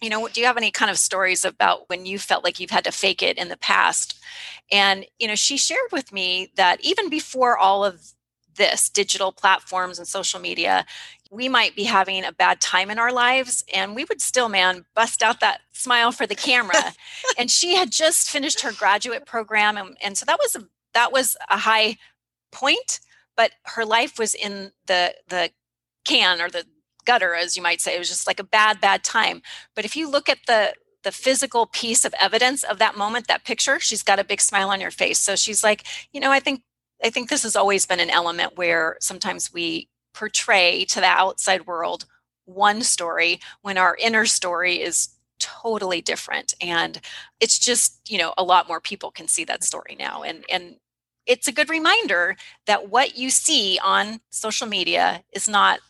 You 0.03 0.11
know, 0.11 0.29
do 0.29 0.43
you 0.43 0.47
have 0.47 0.59
any 0.59 0.71
kind 0.71 0.91
of 0.91 0.99
stories 0.99 1.43
about 1.43 1.89
when 1.89 2.05
you 2.05 2.19
felt 2.19 2.45
like 2.45 2.61
you've 2.61 2.71
had 2.71 2.85
to 2.85 2.93
fake 2.93 3.23
it 3.23 3.39
in 3.39 3.49
the 3.49 3.57
past? 3.57 4.23
And, 4.71 5.07
you 5.19 5.27
know, 5.27 5.35
she 5.35 5.57
shared 5.57 5.91
with 5.91 6.13
me 6.13 6.53
that 6.57 6.83
even 6.83 7.09
before 7.09 7.57
all 7.57 7.83
of 7.83 8.13
this 8.57 8.91
digital 8.91 9.33
platforms 9.33 9.99
and 9.99 10.07
social 10.07 10.39
media 10.39 10.85
we 11.31 11.49
might 11.49 11.75
be 11.75 11.85
having 11.85 12.25
a 12.25 12.33
bad 12.33 12.61
time 12.61 12.91
in 12.91 12.99
our 12.99 13.13
lives 13.13 13.65
and 13.75 13.95
we 13.95 14.05
would 14.05 14.21
still 14.21 14.49
man 14.49 14.85
bust 14.95 15.23
out 15.23 15.41
that 15.41 15.61
smile 15.73 16.13
for 16.13 16.27
the 16.27 16.35
camera. 16.35 16.75
And 17.39 17.51
she 17.51 17.75
had 17.75 17.91
just 17.91 18.31
finished 18.31 18.61
her 18.63 18.73
graduate 18.73 19.27
program 19.27 19.77
and, 19.77 19.97
and 20.03 20.17
so 20.17 20.25
that 20.27 20.39
was 20.39 20.57
a 20.57 20.67
that 20.95 21.13
was 21.13 21.37
a 21.51 21.59
high 21.59 21.97
point 22.51 23.01
but 23.37 23.53
her 23.65 23.85
life 23.85 24.19
was 24.19 24.35
in 24.35 24.73
the 24.87 25.15
the 25.29 25.51
can 26.05 26.41
or 26.41 26.49
the 26.49 26.65
gutter 27.05 27.35
as 27.35 27.57
you 27.57 27.63
might 27.63 27.81
say. 27.81 27.95
It 27.95 27.99
was 27.99 28.09
just 28.09 28.27
like 28.27 28.41
a 28.41 28.45
bad 28.45 28.81
bad 28.81 29.05
time. 29.05 29.43
But 29.75 29.85
if 29.85 29.97
you 29.97 30.11
look 30.11 30.29
at 30.29 30.39
the 30.47 30.75
the 31.03 31.13
physical 31.13 31.67
piece 31.67 32.05
of 32.05 32.15
evidence 32.21 32.65
of 32.65 32.79
that 32.79 32.97
moment 32.97 33.29
that 33.29 33.45
picture 33.45 33.79
she's 33.79 34.03
got 34.03 34.19
a 34.19 34.25
big 34.25 34.41
smile 34.41 34.71
on 34.71 34.81
her 34.81 34.91
face. 34.91 35.19
So 35.19 35.37
she's 35.37 35.63
like 35.63 35.85
you 36.13 36.21
know 36.21 36.33
i 36.33 36.41
think 36.41 36.63
i 37.05 37.11
think 37.11 37.29
this 37.29 37.45
has 37.45 37.57
always 37.57 37.87
been 37.87 38.01
an 38.01 38.11
element 38.11 38.57
where 38.57 38.97
sometimes 39.01 39.53
we 39.53 39.89
portray 40.17 40.85
to 40.87 41.01
the 41.01 41.07
outside 41.07 41.67
world 41.67 42.07
one 42.47 42.83
story 42.83 43.41
when 43.63 43.77
our 43.77 43.97
inner 44.01 44.25
story 44.25 44.81
is 44.81 45.11
totally 45.39 46.01
different. 46.01 46.55
And 46.61 47.01
it's 47.41 47.59
just 47.59 48.01
you 48.09 48.19
know 48.19 48.33
a 48.39 48.43
lot 48.43 48.69
more 48.69 48.81
people 48.81 49.11
can 49.11 49.29
see 49.29 49.45
that 49.45 49.63
story 49.63 49.97
now. 49.99 50.23
And 50.23 50.45
and 50.51 50.77
it's 51.27 51.49
a 51.49 51.53
good 51.53 51.69
reminder 51.69 52.37
that 52.67 52.89
what 52.89 53.19
you 53.19 53.31
see 53.31 53.79
on 53.85 54.21
social 54.31 54.67
media 54.67 55.23
is 55.33 55.49
not 55.49 55.81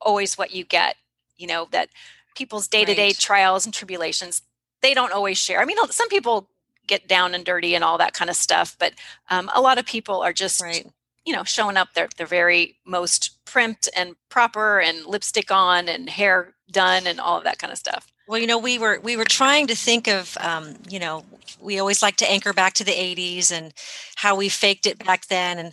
always 0.00 0.36
what 0.36 0.52
you 0.52 0.64
get 0.64 0.96
you 1.36 1.46
know 1.46 1.68
that 1.70 1.88
people's 2.34 2.68
day-to-day 2.68 3.08
right. 3.08 3.18
trials 3.18 3.64
and 3.64 3.74
tribulations 3.74 4.42
they 4.82 4.94
don't 4.94 5.12
always 5.12 5.38
share. 5.38 5.60
I 5.60 5.64
mean 5.64 5.76
some 5.90 6.08
people 6.08 6.48
get 6.86 7.08
down 7.08 7.34
and 7.34 7.44
dirty 7.44 7.74
and 7.74 7.82
all 7.82 7.98
that 7.98 8.12
kind 8.12 8.30
of 8.30 8.36
stuff 8.36 8.76
but 8.78 8.92
um, 9.30 9.50
a 9.54 9.60
lot 9.60 9.78
of 9.78 9.86
people 9.86 10.20
are 10.22 10.32
just 10.32 10.60
right 10.60 10.86
you 11.26 11.34
know 11.34 11.44
showing 11.44 11.76
up 11.76 11.88
they're 11.94 12.08
they're 12.16 12.26
very 12.26 12.76
most 12.86 13.44
primped 13.44 13.88
and 13.94 14.14
proper 14.30 14.80
and 14.80 15.04
lipstick 15.04 15.50
on 15.50 15.88
and 15.88 16.08
hair 16.08 16.54
done 16.70 17.06
and 17.06 17.20
all 17.20 17.36
of 17.36 17.44
that 17.44 17.58
kind 17.58 17.72
of 17.72 17.78
stuff. 17.78 18.06
Well 18.28 18.40
you 18.40 18.46
know 18.46 18.58
we 18.58 18.78
were 18.78 19.00
we 19.02 19.16
were 19.16 19.24
trying 19.24 19.66
to 19.66 19.76
think 19.76 20.08
of 20.08 20.36
um, 20.40 20.76
you 20.88 20.98
know 20.98 21.24
we 21.60 21.78
always 21.78 22.02
like 22.02 22.16
to 22.16 22.30
anchor 22.30 22.52
back 22.52 22.74
to 22.74 22.84
the 22.84 22.92
80s 22.92 23.50
and 23.50 23.72
how 24.16 24.36
we 24.36 24.48
faked 24.48 24.86
it 24.86 25.04
back 25.04 25.26
then 25.26 25.58
and 25.58 25.72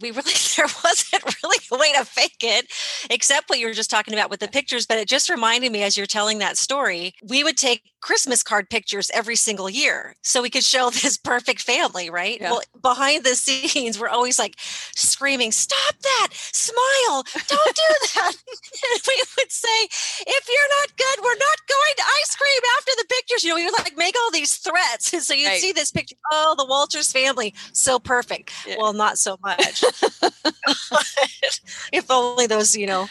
we 0.00 0.10
really 0.10 0.32
there 0.56 0.66
wasn't 0.84 1.24
really 1.42 1.58
a 1.72 1.76
way 1.76 1.92
to 1.92 2.04
fake 2.04 2.36
it 2.42 2.66
except 3.10 3.48
what 3.48 3.58
you 3.58 3.66
were 3.66 3.72
just 3.72 3.90
talking 3.90 4.14
about 4.14 4.30
with 4.30 4.40
the 4.40 4.48
pictures 4.48 4.86
but 4.86 4.98
it 4.98 5.08
just 5.08 5.28
reminded 5.28 5.72
me 5.72 5.82
as 5.82 5.96
you're 5.96 6.06
telling 6.06 6.38
that 6.38 6.56
story 6.56 7.14
we 7.22 7.42
would 7.42 7.56
take 7.56 7.82
christmas 8.00 8.42
card 8.42 8.68
pictures 8.70 9.10
every 9.14 9.36
single 9.36 9.68
year 9.68 10.14
so 10.22 10.42
we 10.42 10.50
could 10.50 10.64
show 10.64 10.90
this 11.02 11.16
perfect 11.16 11.60
family 11.60 12.10
right? 12.10 12.40
Yeah. 12.40 12.52
well 12.52 12.62
behind 12.82 13.24
the 13.24 13.34
scenes 13.34 13.98
we're 13.98 14.08
always 14.08 14.38
like 14.38 14.54
screaming 14.58 15.52
stop 15.52 15.94
that! 16.02 16.28
Smile! 16.32 17.24
Don't 17.48 17.76
do 17.76 17.94
that! 18.14 18.32
And 18.78 19.02
we 19.06 19.22
would 19.38 19.50
say 19.50 19.78
if 20.26 20.48
you're 20.48 20.72
not 20.80 20.96
good 20.96 21.24
we're 21.24 21.38
not 21.38 21.58
going 21.68 21.94
to 21.96 22.02
ice 22.22 22.36
cream 22.36 22.62
after 22.76 22.92
the 22.96 23.06
pictures 23.38 23.44
you 23.44 23.50
know 23.50 23.56
we 23.56 23.64
would 23.64 23.78
like 23.78 23.96
make 23.96 24.14
all 24.18 24.30
these 24.30 24.56
threats 24.56 25.12
and 25.12 25.22
so 25.22 25.34
you'd 25.34 25.46
right. 25.46 25.60
see 25.60 25.72
this 25.72 25.90
picture 25.90 26.16
oh 26.32 26.54
the 26.58 26.66
walters 26.66 27.12
family 27.12 27.54
so 27.72 27.98
perfect 27.98 28.52
yeah. 28.66 28.76
well 28.78 28.92
not 28.92 29.18
so 29.18 29.38
much 29.42 29.82
if 31.92 32.10
only 32.10 32.46
those, 32.46 32.76
you 32.76 32.86
know, 32.86 33.08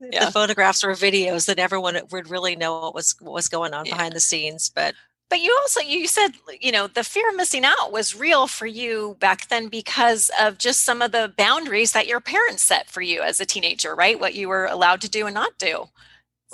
yeah. 0.00 0.26
the 0.26 0.32
photographs 0.32 0.84
or 0.84 0.90
videos 0.90 1.46
that 1.46 1.58
everyone 1.58 1.98
would 2.10 2.30
really 2.30 2.56
know 2.56 2.80
what 2.80 2.94
was 2.94 3.14
what 3.20 3.32
was 3.32 3.48
going 3.48 3.74
on 3.74 3.86
yeah. 3.86 3.94
behind 3.94 4.14
the 4.14 4.20
scenes. 4.20 4.70
But 4.74 4.94
but 5.30 5.40
you 5.40 5.56
also 5.62 5.80
you 5.80 6.06
said 6.06 6.30
you 6.60 6.72
know 6.72 6.86
the 6.86 7.04
fear 7.04 7.28
of 7.28 7.36
missing 7.36 7.64
out 7.64 7.92
was 7.92 8.14
real 8.14 8.46
for 8.46 8.66
you 8.66 9.16
back 9.20 9.48
then 9.48 9.68
because 9.68 10.30
of 10.40 10.58
just 10.58 10.80
some 10.80 11.02
of 11.02 11.12
the 11.12 11.32
boundaries 11.36 11.92
that 11.92 12.06
your 12.06 12.20
parents 12.20 12.62
set 12.62 12.88
for 12.88 13.00
you 13.00 13.22
as 13.22 13.40
a 13.40 13.46
teenager 13.46 13.94
right 13.94 14.20
what 14.20 14.34
you 14.34 14.48
were 14.48 14.66
allowed 14.66 15.00
to 15.00 15.08
do 15.08 15.26
and 15.26 15.34
not 15.34 15.56
do 15.58 15.86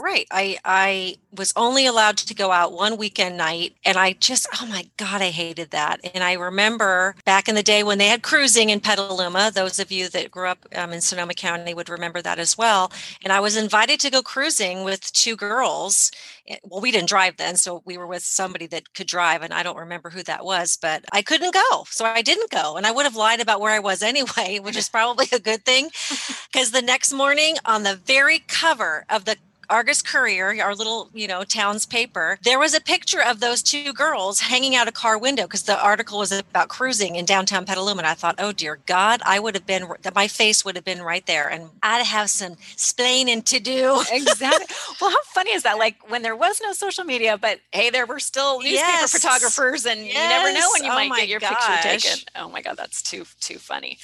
Right. 0.01 0.27
I 0.31 0.57
I 0.65 1.17
was 1.31 1.53
only 1.57 1.85
allowed 1.85 2.17
to 2.17 2.35
go 2.35 2.51
out 2.53 2.73
one 2.73 2.97
weekend 2.97 3.37
night 3.37 3.77
and 3.85 3.99
I 3.99 4.15
just 4.15 4.49
oh 4.61 4.67
my 4.67 4.87
god 4.97 5.21
I 5.21 5.29
hated 5.29 5.73
that. 5.73 6.01
And 6.15 6.25
I 6.25 6.33
remember 6.33 7.15
back 7.27 7.49
in 7.49 7.55
the 7.55 7.63
day 7.63 7.83
when 7.83 7.99
they 7.99 8.07
had 8.07 8.23
cruising 8.23 8.71
in 8.71 8.81
Petaluma, 8.81 9.51
those 9.55 9.79
of 9.79 9.93
you 9.93 10.09
that 10.09 10.31
grew 10.31 10.49
up 10.49 10.65
um, 10.75 10.95
in 10.95 11.03
Sonoma 11.03 11.35
County 11.35 11.75
would 11.75 11.91
remember 11.91 12.23
that 12.23 12.39
as 12.39 12.57
well. 12.57 12.91
And 13.23 13.31
I 13.31 13.41
was 13.41 13.59
invited 13.59 14.01
to 14.01 14.11
go 14.11 14.23
cruising 14.23 14.85
with 14.85 15.13
two 15.13 15.37
girls. 15.37 16.11
Eh, 16.49 16.57
well, 16.65 16.81
we 16.81 16.91
didn't 16.91 17.11
drive 17.11 17.37
then, 17.37 17.57
so 17.57 17.83
we 17.85 17.99
were 17.99 18.07
with 18.07 18.23
somebody 18.23 18.67
that 18.69 18.95
could 18.95 19.07
drive 19.07 19.43
and 19.43 19.53
I 19.53 19.63
don't 19.63 19.77
remember 19.77 20.09
who 20.09 20.23
that 20.23 20.47
was, 20.47 20.79
but 20.81 21.05
I 21.13 21.21
couldn't 21.21 21.53
go. 21.53 21.85
So 21.91 22.07
I 22.07 22.23
didn't 22.23 22.51
go 22.51 22.79
and 22.79 22.87
I 22.87 22.91
would 22.91 23.05
have 23.05 23.17
lied 23.17 23.41
about 23.41 23.61
where 23.61 23.75
I 23.75 23.81
was 23.81 24.03
anyway, 24.13 24.61
which 24.61 24.77
is 24.77 24.89
probably 24.89 25.27
a 25.31 25.39
good 25.39 25.67
thing 25.67 25.91
because 26.51 26.71
the 26.71 26.81
next 26.81 27.13
morning 27.13 27.57
on 27.67 27.83
the 27.83 27.97
very 27.97 28.39
cover 28.49 29.05
of 29.11 29.27
the 29.27 29.37
Argus 29.71 30.03
Courier, 30.03 30.61
our 30.63 30.75
little, 30.75 31.09
you 31.15 31.29
know, 31.29 31.45
town's 31.45 31.87
paper, 31.87 32.39
there 32.43 32.59
was 32.59 32.75
a 32.75 32.81
picture 32.81 33.23
of 33.23 33.41
those 33.41 33.63
two 33.63 33.93
girls 33.93 34.41
hanging 34.41 34.75
out 34.75 34.89
a 34.89 34.93
car 34.93 35.17
window 35.17 35.45
because 35.45 35.63
the 35.63 35.81
article 35.83 36.19
was 36.19 36.33
about 36.33 36.69
cruising 36.69 37.15
in 37.15 37.25
downtown 37.25 37.65
Petaluma. 37.65 38.01
And 38.01 38.07
I 38.07 38.15
thought, 38.15 38.35
oh 38.39 38.53
dear 38.53 38.81
God, 38.87 39.23
I 39.25 39.39
would 39.39 39.55
have 39.55 39.67
been, 39.67 39.87
my 40.15 40.27
face 40.27 40.65
would 40.65 40.75
have 40.75 40.85
been 40.85 41.03
right 41.03 41.25
there 41.27 41.49
and 41.49 41.71
I'd 41.83 42.05
have 42.05 42.29
some 42.29 42.57
splaining 42.77 43.45
to 43.45 43.61
do. 43.61 44.03
exactly. 44.13 44.67
Well, 45.01 45.11
how 45.11 45.23
funny 45.27 45.53
is 45.53 45.63
that? 45.63 45.79
Like 45.79 46.11
when 46.11 46.23
there 46.23 46.37
was 46.37 46.61
no 46.63 46.73
social 46.73 47.05
media, 47.05 47.39
but 47.39 47.61
hey, 47.73 47.91
there 47.91 48.07
were 48.07 48.19
still 48.19 48.59
newspaper 48.59 48.81
yes. 48.81 49.13
photographers 49.13 49.87
and 49.87 50.05
yes. 50.05 50.15
you 50.15 50.29
never 50.29 50.53
know 50.53 50.69
when 50.75 50.85
you 50.85 50.91
oh 50.91 50.95
might 50.95 51.17
get 51.17 51.29
your 51.29 51.41
gosh. 51.41 51.83
picture 51.83 52.09
taken. 52.09 52.25
Oh 52.37 52.49
my 52.49 52.61
God, 52.61 52.77
that's 52.77 53.03
too, 53.03 53.25
too 53.41 53.59
funny. 53.59 53.99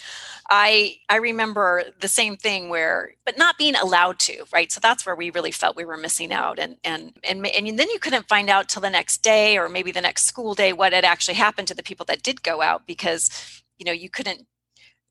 I 0.50 0.98
I 1.08 1.16
remember 1.16 1.84
the 2.00 2.08
same 2.08 2.36
thing 2.36 2.68
where 2.68 3.12
but 3.24 3.38
not 3.38 3.58
being 3.58 3.74
allowed 3.76 4.18
to, 4.20 4.44
right? 4.52 4.70
So 4.70 4.80
that's 4.80 5.04
where 5.06 5.16
we 5.16 5.30
really 5.30 5.50
felt 5.50 5.76
we 5.76 5.84
were 5.84 5.96
missing 5.96 6.32
out 6.32 6.58
and 6.58 6.76
and 6.84 7.12
and 7.28 7.44
and 7.46 7.78
then 7.78 7.90
you 7.90 7.98
couldn't 7.98 8.28
find 8.28 8.48
out 8.50 8.68
till 8.68 8.82
the 8.82 8.90
next 8.90 9.22
day 9.22 9.58
or 9.58 9.68
maybe 9.68 9.92
the 9.92 10.00
next 10.00 10.26
school 10.26 10.54
day 10.54 10.72
what 10.72 10.92
had 10.92 11.04
actually 11.04 11.34
happened 11.34 11.68
to 11.68 11.74
the 11.74 11.82
people 11.82 12.06
that 12.06 12.22
did 12.22 12.42
go 12.42 12.62
out 12.62 12.86
because 12.86 13.30
you 13.78 13.84
know 13.86 13.92
you 13.92 14.10
couldn't 14.10 14.46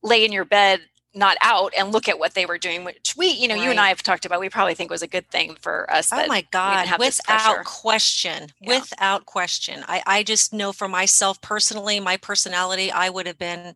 lay 0.03 0.25
in 0.25 0.31
your 0.31 0.45
bed 0.45 0.81
not 1.15 1.37
out 1.41 1.73
and 1.77 1.91
look 1.91 2.09
at 2.09 2.19
what 2.19 2.33
they 2.33 2.45
were 2.45 2.57
doing, 2.57 2.83
which 2.83 3.15
we, 3.17 3.27
you 3.27 3.47
know, 3.47 3.55
right. 3.55 3.63
you 3.63 3.69
and 3.69 3.79
I 3.79 3.87
have 3.87 4.03
talked 4.03 4.25
about, 4.25 4.39
we 4.39 4.49
probably 4.49 4.75
think 4.75 4.91
was 4.91 5.01
a 5.01 5.07
good 5.07 5.29
thing 5.29 5.55
for 5.59 5.91
us. 5.91 6.11
Oh 6.11 6.27
my 6.27 6.45
God. 6.51 6.87
Without 6.99 7.63
question, 7.63 8.51
yeah. 8.59 8.79
without 8.79 9.25
question. 9.25 9.83
I, 9.87 10.03
I 10.05 10.23
just 10.23 10.53
know 10.53 10.73
for 10.73 10.87
myself 10.87 11.41
personally, 11.41 11.99
my 11.99 12.17
personality, 12.17 12.91
I 12.91 13.09
would 13.09 13.27
have 13.27 13.37
been, 13.37 13.75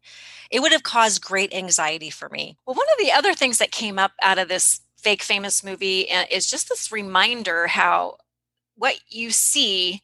it 0.51 0.61
would 0.61 0.71
have 0.71 0.83
caused 0.83 1.21
great 1.23 1.53
anxiety 1.53 2.09
for 2.09 2.29
me. 2.29 2.57
Well, 2.65 2.75
one 2.75 2.87
of 2.91 3.03
the 3.03 3.11
other 3.11 3.33
things 3.33 3.57
that 3.59 3.71
came 3.71 3.97
up 3.97 4.11
out 4.21 4.37
of 4.37 4.49
this 4.49 4.81
fake 4.97 5.23
famous 5.23 5.63
movie 5.63 6.11
uh, 6.11 6.25
is 6.29 6.49
just 6.49 6.67
this 6.69 6.91
reminder 6.91 7.67
how 7.67 8.17
what 8.75 8.99
you 9.09 9.31
see 9.31 10.01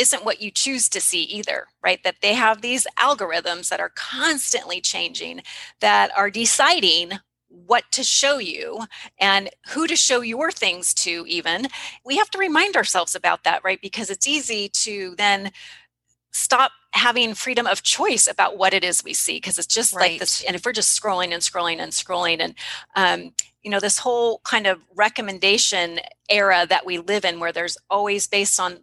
isn't 0.00 0.24
what 0.24 0.40
you 0.40 0.50
choose 0.50 0.88
to 0.88 1.00
see 1.00 1.22
either, 1.24 1.66
right? 1.82 2.02
That 2.04 2.16
they 2.22 2.32
have 2.32 2.62
these 2.62 2.86
algorithms 2.98 3.68
that 3.68 3.80
are 3.80 3.92
constantly 3.94 4.80
changing, 4.80 5.42
that 5.80 6.10
are 6.16 6.30
deciding 6.30 7.12
what 7.48 7.84
to 7.92 8.02
show 8.02 8.38
you 8.38 8.80
and 9.18 9.50
who 9.68 9.86
to 9.86 9.96
show 9.96 10.22
your 10.22 10.50
things 10.50 10.94
to, 10.94 11.24
even. 11.28 11.66
We 12.04 12.16
have 12.16 12.30
to 12.30 12.38
remind 12.38 12.76
ourselves 12.76 13.14
about 13.14 13.44
that, 13.44 13.62
right? 13.62 13.80
Because 13.82 14.08
it's 14.08 14.26
easy 14.26 14.70
to 14.70 15.14
then 15.18 15.50
stop 16.32 16.72
having 16.92 17.34
freedom 17.34 17.66
of 17.66 17.82
choice 17.82 18.26
about 18.26 18.56
what 18.56 18.72
it 18.72 18.84
is 18.84 19.04
we 19.04 19.12
see 19.12 19.36
because 19.36 19.58
it's 19.58 19.66
just 19.66 19.94
right. 19.94 20.12
like 20.12 20.20
this 20.20 20.42
and 20.44 20.56
if 20.56 20.64
we're 20.64 20.72
just 20.72 21.00
scrolling 21.00 21.32
and 21.32 21.42
scrolling 21.42 21.78
and 21.78 21.92
scrolling 21.92 22.40
and 22.40 22.54
um, 22.96 23.32
you 23.62 23.70
know 23.70 23.80
this 23.80 23.98
whole 23.98 24.40
kind 24.44 24.66
of 24.66 24.80
recommendation 24.96 26.00
era 26.28 26.66
that 26.68 26.86
we 26.86 26.98
live 26.98 27.24
in 27.24 27.40
where 27.40 27.52
there's 27.52 27.76
always 27.90 28.26
based 28.26 28.58
on 28.60 28.78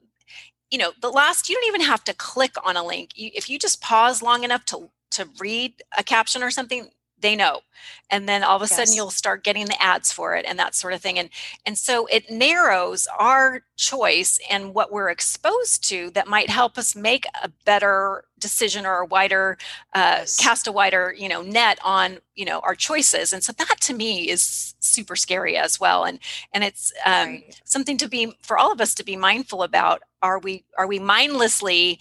you 0.71 0.77
know 0.77 0.91
the 1.01 1.09
last 1.09 1.49
you 1.49 1.55
don't 1.55 1.67
even 1.67 1.81
have 1.81 2.03
to 2.05 2.13
click 2.13 2.55
on 2.65 2.77
a 2.77 2.85
link. 2.85 3.11
You, 3.15 3.31
if 3.33 3.49
you 3.49 3.59
just 3.59 3.81
pause 3.81 4.21
long 4.21 4.43
enough 4.43 4.65
to 4.65 4.89
to 5.11 5.29
read 5.39 5.73
a 5.97 6.03
caption 6.03 6.43
or 6.43 6.51
something 6.51 6.89
they 7.19 7.35
know 7.35 7.61
and 8.09 8.27
then 8.27 8.43
all 8.43 8.55
of 8.55 8.61
a 8.61 8.65
yes. 8.65 8.75
sudden 8.75 8.93
you'll 8.93 9.09
start 9.09 9.43
getting 9.43 9.65
the 9.65 9.81
ads 9.81 10.11
for 10.11 10.35
it 10.35 10.45
and 10.47 10.57
that 10.57 10.75
sort 10.75 10.93
of 10.93 11.01
thing 11.01 11.17
and 11.19 11.29
and 11.65 11.77
so 11.77 12.05
it 12.07 12.29
narrows 12.29 13.07
our 13.19 13.63
choice 13.75 14.39
and 14.49 14.73
what 14.73 14.91
we're 14.91 15.09
exposed 15.09 15.87
to 15.87 16.09
that 16.11 16.27
might 16.27 16.49
help 16.49 16.77
us 16.77 16.95
make 16.95 17.25
a 17.43 17.49
better 17.65 18.23
decision 18.39 18.85
or 18.85 18.99
a 18.99 19.05
wider 19.05 19.57
uh, 19.93 20.17
yes. 20.19 20.37
cast 20.37 20.67
a 20.67 20.71
wider 20.71 21.13
you 21.17 21.27
know 21.27 21.41
net 21.41 21.79
on 21.83 22.17
you 22.35 22.45
know 22.45 22.59
our 22.59 22.75
choices 22.75 23.33
and 23.33 23.43
so 23.43 23.51
that 23.53 23.79
to 23.79 23.93
me 23.93 24.29
is 24.29 24.75
super 24.79 25.15
scary 25.15 25.57
as 25.57 25.79
well 25.79 26.03
and 26.03 26.19
and 26.53 26.63
it's 26.63 26.93
um, 27.05 27.27
right. 27.29 27.61
something 27.65 27.97
to 27.97 28.07
be 28.07 28.35
for 28.41 28.57
all 28.57 28.71
of 28.71 28.81
us 28.81 28.93
to 28.93 29.03
be 29.03 29.15
mindful 29.15 29.63
about 29.63 30.01
are 30.21 30.39
we 30.39 30.63
are 30.77 30.87
we 30.87 30.99
mindlessly 30.99 31.99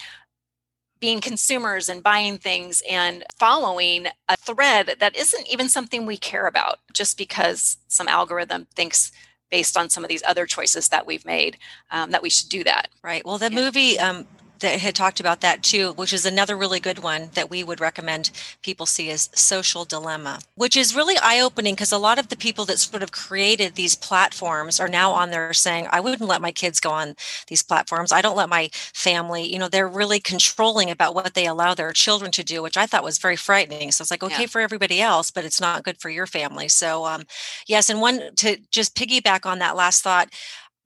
being 1.01 1.21
consumers 1.21 1.89
and 1.89 2.03
buying 2.03 2.39
things 2.39 2.83
and 2.89 3.25
following 3.39 4.07
a 4.29 4.37
thread 4.37 4.97
that 4.99 5.17
isn't 5.17 5.49
even 5.49 5.69
something 5.69 6.07
we 6.07 6.17
care 6.17 6.47
about 6.47 6.79
just 6.93 7.19
because 7.19 7.77
some 7.89 8.09
algorithm 8.09 8.67
thinks 8.75 9.13
based 9.51 9.77
on 9.77 9.89
some 9.89 10.05
of 10.05 10.09
these 10.09 10.23
other 10.27 10.47
choices 10.47 10.89
that 10.89 11.07
we've 11.07 11.25
made 11.25 11.57
um, 11.91 12.11
that 12.11 12.23
we 12.23 12.31
should 12.31 12.49
do 12.49 12.65
that 12.65 12.89
right 13.03 13.25
well 13.25 13.39
the 13.39 13.51
yeah. 13.51 13.61
movie 13.61 13.99
um, 13.99 14.27
that 14.61 14.81
had 14.81 14.95
talked 14.95 15.21
about 15.21 15.41
that 15.41 15.63
too, 15.63 15.93
which 15.93 16.13
is 16.13 16.25
another 16.25 16.57
really 16.57 16.81
good 16.81 17.01
one 17.01 17.31
that 17.35 17.51
we 17.51 17.63
would 17.63 17.81
recommend 17.81 18.31
people 18.63 18.87
see 18.87 19.11
is 19.11 19.29
Social 19.35 19.85
Dilemma, 19.85 20.41
which 20.55 20.77
is 20.77 20.97
really 20.97 21.17
eye 21.19 21.41
opening 21.41 21.75
because 21.75 21.93
a 21.93 21.99
lot 21.99 22.19
of 22.19 22.29
the 22.29 22.37
people 22.37 22.65
that 22.67 22.79
sort 22.79 23.03
of 23.03 23.13
created 23.13 23.75
these 23.75 23.95
platforms 23.95 24.81
are 24.81 24.89
now 24.89 25.13
on 25.13 25.31
there 25.31 25.53
saying, 25.53 25.87
I 25.91 26.01
wouldn't 26.01 26.29
let 26.29 26.43
my 26.43 26.53
kids 26.53 26.81
go 26.81 26.91
on 26.91 27.15
these 27.49 27.63
platforms. 27.63 28.13
I 28.13 28.23
don't 28.23 28.37
let 28.37 28.49
my 28.49 28.71
family, 28.73 29.51
you 29.51 29.59
know, 29.59 29.69
they're 29.69 29.89
really 29.89 30.21
controlling 30.21 30.91
about 30.91 31.15
what 31.15 31.35
they 31.35 31.47
allow 31.47 31.75
their 31.75 31.93
children 31.93 32.31
to 32.33 32.45
do, 32.45 32.63
which 32.63 32.77
I 32.77 32.87
thought 32.87 33.05
was 33.05 33.19
very 33.19 33.37
frightening. 33.37 33.93
So 33.93 34.03
it's 34.03 34.11
like, 34.11 34.23
okay, 34.23 34.43
yeah. 34.43 34.47
for 34.47 34.61
everybody 34.61 35.01
else, 35.01 35.31
but 35.31 35.45
it's 35.45 35.61
not 35.61 35.85
good 35.85 36.01
for 36.01 36.11
your 36.11 36.27
family. 36.27 36.69
So, 36.69 37.05
um, 37.05 37.25
yes. 37.67 37.91
And 37.91 38.01
one 38.01 38.35
to 38.37 38.59
just 38.71 38.97
piggyback 38.97 39.47
on 39.47 39.59
that 39.59 39.77
last 39.77 40.03
thought, 40.03 40.31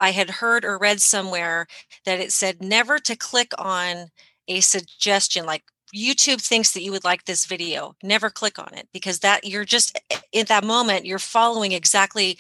I 0.01 0.13
had 0.13 0.31
heard 0.31 0.65
or 0.65 0.79
read 0.79 1.01
somewhere 1.01 1.67
that 2.05 2.21
it 2.21 2.33
said 2.33 2.63
never 2.63 2.99
to 3.01 3.17
click 3.17 3.53
on 3.59 4.09
a 4.49 4.61
suggestion 4.61 5.47
like 5.47 5.65
YouTube 5.95 6.41
thinks 6.41 6.73
that 6.73 6.83
you 6.83 6.93
would 6.93 7.05
like 7.05 7.25
this 7.25 7.47
video. 7.47 7.95
Never 8.03 8.31
click 8.31 8.59
on 8.59 8.73
it 8.75 8.89
because 8.93 9.21
that 9.21 9.45
you're 9.45 9.65
just 9.65 9.97
eh, 10.11 10.17
eh, 10.17 10.21
in 10.33 10.47
that 10.47 10.65
moment 10.65 11.07
you're 11.07 11.19
following 11.19 11.73
exactly 11.73 12.39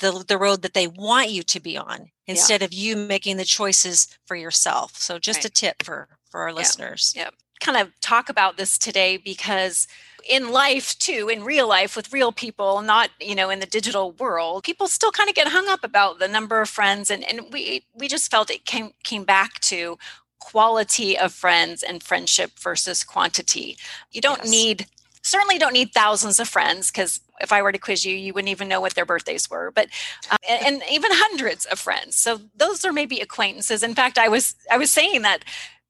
the 0.00 0.24
the 0.26 0.38
road 0.38 0.62
that 0.62 0.74
they 0.74 0.86
want 0.86 1.30
you 1.30 1.42
to 1.42 1.60
be 1.60 1.76
on 1.76 2.10
instead 2.26 2.60
yeah. 2.60 2.66
of 2.66 2.72
you 2.72 2.96
making 2.96 3.36
the 3.36 3.44
choices 3.44 4.08
for 4.26 4.36
yourself. 4.36 4.96
So 4.96 5.18
just 5.18 5.38
right. 5.38 5.46
a 5.46 5.50
tip 5.50 5.82
for 5.82 6.08
for 6.30 6.40
our 6.40 6.50
yeah. 6.50 6.54
listeners. 6.54 7.14
Yeah. 7.16 7.30
Kind 7.60 7.78
of 7.78 7.92
talk 8.00 8.28
about 8.28 8.56
this 8.56 8.78
today 8.78 9.16
because 9.16 9.86
in 10.28 10.50
life 10.50 10.98
too 10.98 11.30
in 11.32 11.44
real 11.44 11.66
life 11.66 11.96
with 11.96 12.12
real 12.12 12.30
people 12.30 12.82
not 12.82 13.08
you 13.20 13.34
know 13.34 13.48
in 13.48 13.58
the 13.58 13.66
digital 13.66 14.12
world 14.12 14.62
people 14.62 14.86
still 14.86 15.10
kind 15.10 15.30
of 15.30 15.34
get 15.34 15.48
hung 15.48 15.66
up 15.68 15.82
about 15.82 16.18
the 16.18 16.28
number 16.28 16.60
of 16.60 16.68
friends 16.68 17.10
and 17.10 17.24
and 17.24 17.50
we 17.52 17.82
we 17.94 18.06
just 18.06 18.30
felt 18.30 18.50
it 18.50 18.66
came 18.66 18.90
came 19.02 19.24
back 19.24 19.58
to 19.60 19.98
quality 20.38 21.16
of 21.16 21.32
friends 21.32 21.82
and 21.82 22.02
friendship 22.02 22.50
versus 22.58 23.02
quantity 23.02 23.78
you 24.12 24.20
don't 24.20 24.42
yes. 24.42 24.50
need 24.50 24.86
certainly 25.22 25.58
don't 25.58 25.72
need 25.72 25.92
thousands 25.92 26.40
of 26.40 26.48
friends 26.48 26.90
because 26.90 27.20
if 27.40 27.52
I 27.52 27.62
were 27.62 27.72
to 27.72 27.78
quiz 27.78 28.04
you, 28.04 28.14
you 28.14 28.32
wouldn't 28.32 28.50
even 28.50 28.68
know 28.68 28.80
what 28.80 28.94
their 28.94 29.06
birthdays 29.06 29.50
were. 29.50 29.70
But 29.70 29.88
um, 30.30 30.36
and, 30.48 30.66
and, 30.66 30.82
even 30.90 31.10
hundreds 31.12 31.64
of 31.66 31.78
friends. 31.78 32.16
So 32.16 32.40
those 32.56 32.84
are 32.84 32.92
maybe 32.92 33.18
acquaintances. 33.20 33.82
In 33.82 33.94
fact, 33.94 34.18
I 34.18 34.28
was 34.28 34.54
I 34.70 34.78
was 34.78 34.90
saying 34.90 35.22
that 35.22 35.44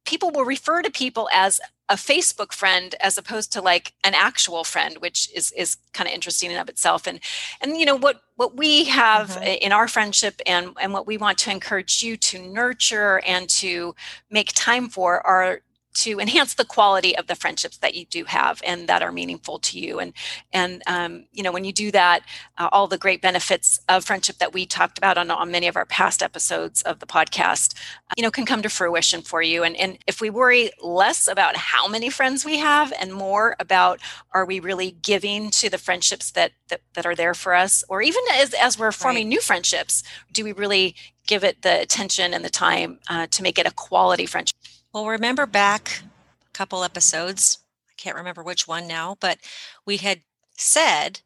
people 0.05 0.31
will 0.31 0.45
refer 0.45 0.83
to 0.83 0.91
people 0.91 1.29
as 1.33 1.61
a 1.89 1.95
Facebook 1.95 2.53
friend 2.53 2.95
as 3.01 3.19
opposed 3.19 3.53
to 3.53 3.61
like 3.61 3.93
an 4.05 4.15
actual 4.15 4.63
friend, 4.63 4.97
which 4.99 5.29
is 5.35 5.51
is 5.53 5.77
kind 5.93 6.09
of 6.09 6.15
interesting 6.15 6.51
in 6.51 6.57
of 6.57 6.69
itself. 6.69 7.07
And 7.07 7.19
and 7.61 7.77
you 7.77 7.85
know 7.85 7.97
what 7.97 8.23
what 8.37 8.57
we 8.57 8.85
have 8.85 9.31
mm-hmm. 9.31 9.43
in 9.43 9.73
our 9.73 9.89
friendship 9.89 10.41
and 10.47 10.71
and 10.81 10.93
what 10.93 11.07
we 11.07 11.17
want 11.17 11.39
to 11.39 11.51
encourage 11.51 12.03
you 12.03 12.17
to 12.17 12.41
nurture 12.41 13.21
and 13.27 13.49
to 13.51 13.95
make 14.31 14.53
time 14.55 14.89
for 14.89 15.27
are 15.27 15.61
to 16.01 16.19
enhance 16.19 16.55
the 16.55 16.65
quality 16.65 17.17
of 17.17 17.27
the 17.27 17.35
friendships 17.35 17.77
that 17.79 17.95
you 17.95 18.07
do 18.07 18.25
have 18.25 18.63
and 18.67 18.89
that 18.89 19.03
are 19.03 19.13
meaningful 19.13 19.59
to 19.59 19.79
you 19.79 19.99
and 19.99 20.13
and 20.53 20.83
um, 20.87 21.25
you 21.33 21.43
know 21.43 21.53
when 21.53 21.65
you 21.65 21.73
do 21.73 21.91
that 21.91 22.23
uh, 22.59 22.69
all 22.73 22.87
the 22.87 22.97
great 22.97 23.21
benefits 23.21 23.79
of 23.89 24.05
friendship 24.05 24.37
that 24.39 24.55
we 24.55 24.65
talked 24.65 24.97
about 24.97 25.19
on, 25.19 25.31
on 25.31 25.51
many 25.51 25.69
of 25.69 25.77
our 25.77 25.85
past 25.85 26.23
episodes 26.23 26.81
of 26.83 27.01
the 27.01 27.07
podcast 27.07 27.75
uh, 28.11 28.15
you 28.17 28.23
know 28.23 28.31
can 28.31 28.47
come 28.47 28.63
to 28.63 28.71
fruition 28.71 29.21
for 29.21 29.43
you 29.43 29.63
and 29.63 29.77
and 29.77 29.99
if 30.07 30.21
we 30.21 30.31
worry 30.31 30.71
less 30.83 31.29
about 31.29 31.57
how 31.57 31.87
many 31.87 32.09
friends 32.09 32.45
we 32.45 32.59
have 32.59 32.93
and 32.99 33.13
more 33.13 33.55
about 33.61 34.01
are 34.33 34.47
we 34.47 34.59
really 34.59 34.93
giving 35.03 35.51
to 35.51 35.69
the 35.69 35.79
friendships 35.79 36.31
that 36.31 36.53
that, 36.69 36.81
that 36.95 37.05
are 37.05 37.15
there 37.15 37.35
for 37.35 37.55
us 37.55 37.85
or 37.89 38.01
even 38.01 38.23
as, 38.35 38.55
as 38.55 38.79
we're 38.79 38.93
forming 38.93 39.27
right. 39.27 39.35
new 39.35 39.41
friendships 39.41 40.03
do 40.33 40.45
we 40.45 40.53
really 40.53 40.95
give 41.31 41.45
it 41.45 41.63
the 41.63 41.81
attention 41.81 42.35
and 42.35 42.45
the 42.45 42.51
time 42.51 42.99
uh, 43.09 43.27
to 43.35 43.43
make 43.43 43.59
it 43.59 43.67
a 43.67 43.75
quality 43.87 44.27
friendship 44.27 44.57
well, 44.93 45.07
remember 45.07 45.47
back 45.47 46.03
a 46.47 46.53
couple 46.53 46.83
episodes, 46.83 47.59
I 47.89 47.93
can't 47.97 48.17
remember 48.17 48.43
which 48.43 48.67
one 48.67 48.89
now, 48.89 49.17
but 49.21 49.39
we 49.87 49.99
had 49.99 50.23
said 50.57 51.21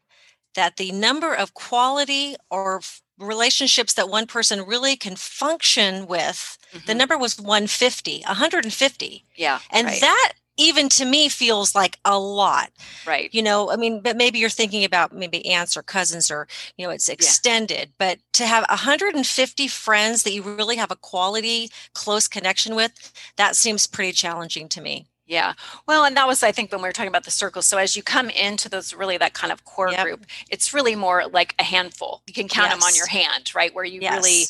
that 0.54 0.76
the 0.76 0.92
number 0.92 1.34
of 1.34 1.54
quality 1.54 2.36
or 2.50 2.82
relationships 3.18 3.94
that 3.94 4.08
one 4.08 4.26
person 4.26 4.66
really 4.66 4.96
can 4.96 5.16
function 5.16 6.06
with, 6.06 6.58
mm-hmm. 6.72 6.86
the 6.86 6.94
number 6.94 7.16
was 7.16 7.38
150, 7.38 8.22
150. 8.26 9.24
Yeah. 9.36 9.60
And 9.70 9.86
right. 9.86 10.00
that 10.00 10.32
even 10.56 10.88
to 10.88 11.04
me 11.04 11.28
feels 11.28 11.74
like 11.74 11.98
a 12.04 12.18
lot 12.18 12.70
right 13.06 13.32
you 13.32 13.42
know 13.42 13.70
i 13.70 13.76
mean 13.76 14.00
but 14.00 14.16
maybe 14.16 14.38
you're 14.38 14.48
thinking 14.48 14.84
about 14.84 15.12
maybe 15.12 15.44
aunts 15.46 15.76
or 15.76 15.82
cousins 15.82 16.30
or 16.30 16.46
you 16.76 16.84
know 16.84 16.90
it's 16.90 17.08
extended 17.08 17.88
yeah. 17.88 17.94
but 17.98 18.18
to 18.32 18.46
have 18.46 18.64
150 18.68 19.68
friends 19.68 20.22
that 20.22 20.32
you 20.32 20.42
really 20.42 20.76
have 20.76 20.90
a 20.90 20.96
quality 20.96 21.70
close 21.94 22.28
connection 22.28 22.74
with 22.74 23.12
that 23.36 23.56
seems 23.56 23.86
pretty 23.86 24.12
challenging 24.12 24.68
to 24.68 24.80
me 24.80 25.06
yeah. 25.26 25.54
Well, 25.86 26.04
and 26.04 26.16
that 26.16 26.26
was, 26.26 26.42
I 26.42 26.52
think, 26.52 26.70
when 26.70 26.82
we 26.82 26.88
were 26.88 26.92
talking 26.92 27.08
about 27.08 27.24
the 27.24 27.30
circles. 27.30 27.66
So 27.66 27.78
as 27.78 27.96
you 27.96 28.02
come 28.02 28.28
into 28.28 28.68
those 28.68 28.92
really 28.92 29.16
that 29.16 29.32
kind 29.32 29.52
of 29.52 29.64
core 29.64 29.90
yep. 29.90 30.04
group, 30.04 30.26
it's 30.50 30.74
really 30.74 30.94
more 30.94 31.24
like 31.32 31.54
a 31.58 31.62
handful. 31.62 32.22
You 32.26 32.34
can 32.34 32.48
count 32.48 32.70
yes. 32.70 32.74
them 32.74 32.82
on 32.82 32.94
your 32.94 33.06
hand, 33.06 33.54
right? 33.54 33.74
Where 33.74 33.84
you 33.84 34.00
yes. 34.00 34.16
really 34.16 34.44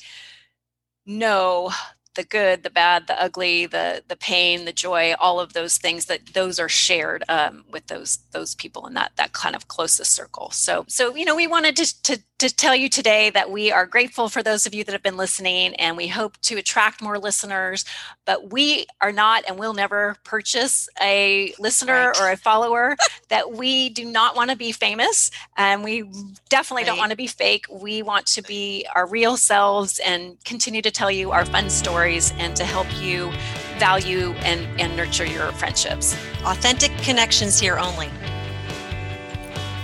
know 1.06 1.70
the 2.14 2.24
good 2.24 2.62
the 2.62 2.70
bad 2.70 3.06
the 3.06 3.20
ugly 3.20 3.66
the 3.66 4.02
the 4.08 4.16
pain 4.16 4.64
the 4.64 4.72
joy 4.72 5.14
all 5.18 5.40
of 5.40 5.52
those 5.52 5.78
things 5.78 6.06
that 6.06 6.26
those 6.34 6.58
are 6.58 6.68
shared 6.68 7.24
um, 7.28 7.64
with 7.70 7.86
those 7.88 8.18
those 8.32 8.54
people 8.54 8.86
in 8.86 8.94
that 8.94 9.12
that 9.16 9.32
kind 9.32 9.56
of 9.56 9.68
closest 9.68 10.12
circle. 10.12 10.50
So 10.50 10.84
so 10.88 11.14
you 11.14 11.24
know 11.24 11.36
we 11.36 11.46
wanted 11.46 11.76
to, 11.76 12.02
to 12.02 12.22
to 12.48 12.54
tell 12.54 12.74
you 12.74 12.88
today 12.88 13.30
that 13.30 13.50
we 13.50 13.72
are 13.72 13.86
grateful 13.86 14.28
for 14.28 14.42
those 14.42 14.66
of 14.66 14.74
you 14.74 14.84
that 14.84 14.92
have 14.92 15.02
been 15.02 15.16
listening 15.16 15.74
and 15.76 15.96
we 15.96 16.08
hope 16.08 16.36
to 16.42 16.56
attract 16.56 17.02
more 17.02 17.18
listeners 17.18 17.84
but 18.26 18.52
we 18.52 18.86
are 19.00 19.12
not 19.12 19.44
and 19.48 19.58
will 19.58 19.74
never 19.74 20.16
purchase 20.24 20.88
a 21.00 21.52
listener 21.58 22.08
right. 22.08 22.20
or 22.20 22.30
a 22.30 22.36
follower 22.36 22.96
that 23.28 23.52
we 23.52 23.88
do 23.88 24.04
not 24.04 24.36
want 24.36 24.50
to 24.50 24.56
be 24.56 24.72
famous 24.72 25.30
and 25.56 25.82
we 25.82 26.02
definitely 26.48 26.82
right. 26.82 26.86
don't 26.86 26.98
want 26.98 27.10
to 27.10 27.16
be 27.16 27.26
fake 27.26 27.66
we 27.70 28.02
want 28.02 28.26
to 28.26 28.42
be 28.42 28.86
our 28.94 29.06
real 29.06 29.36
selves 29.36 29.98
and 30.00 30.36
continue 30.44 30.82
to 30.82 30.90
tell 30.90 31.10
you 31.10 31.30
our 31.30 31.44
fun 31.46 31.70
stories 31.70 31.94
stories 31.94 32.34
and 32.38 32.56
to 32.56 32.64
help 32.64 32.86
you 33.00 33.30
value 33.78 34.32
and, 34.44 34.80
and 34.80 34.96
nurture 34.96 35.24
your 35.24 35.52
friendships. 35.52 36.14
Authentic 36.44 36.90
connections 36.98 37.58
here 37.58 37.78
only. 37.78 38.10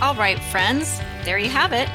All 0.01 0.15
right, 0.15 0.39
friends, 0.51 0.99
there 1.23 1.37
you 1.37 1.49
have 1.49 1.73
it. 1.73 1.89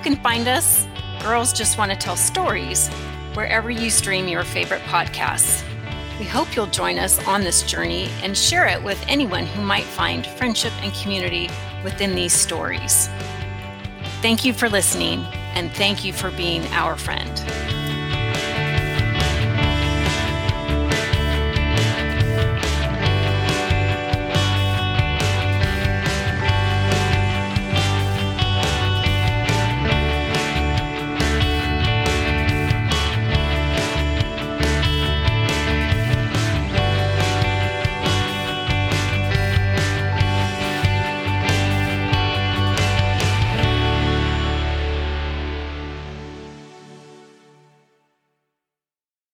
You 0.00 0.14
can 0.14 0.22
find 0.22 0.48
us, 0.48 0.88
Girls 1.22 1.52
Just 1.52 1.76
Want 1.76 1.90
to 1.90 1.96
Tell 1.96 2.16
Stories, 2.16 2.88
wherever 3.34 3.70
you 3.70 3.90
stream 3.90 4.28
your 4.28 4.44
favorite 4.44 4.80
podcasts. 4.84 5.62
We 6.18 6.24
hope 6.24 6.56
you'll 6.56 6.68
join 6.68 6.98
us 6.98 7.22
on 7.26 7.42
this 7.42 7.62
journey 7.64 8.08
and 8.22 8.34
share 8.34 8.66
it 8.66 8.82
with 8.82 8.98
anyone 9.08 9.44
who 9.44 9.60
might 9.60 9.84
find 9.84 10.26
friendship 10.26 10.72
and 10.82 10.94
community 10.94 11.50
within 11.84 12.14
these 12.14 12.32
stories. 12.32 13.10
Thank 14.22 14.42
you 14.42 14.54
for 14.54 14.70
listening, 14.70 15.20
and 15.52 15.70
thank 15.72 16.02
you 16.02 16.14
for 16.14 16.30
being 16.30 16.66
our 16.68 16.96
friend. 16.96 17.30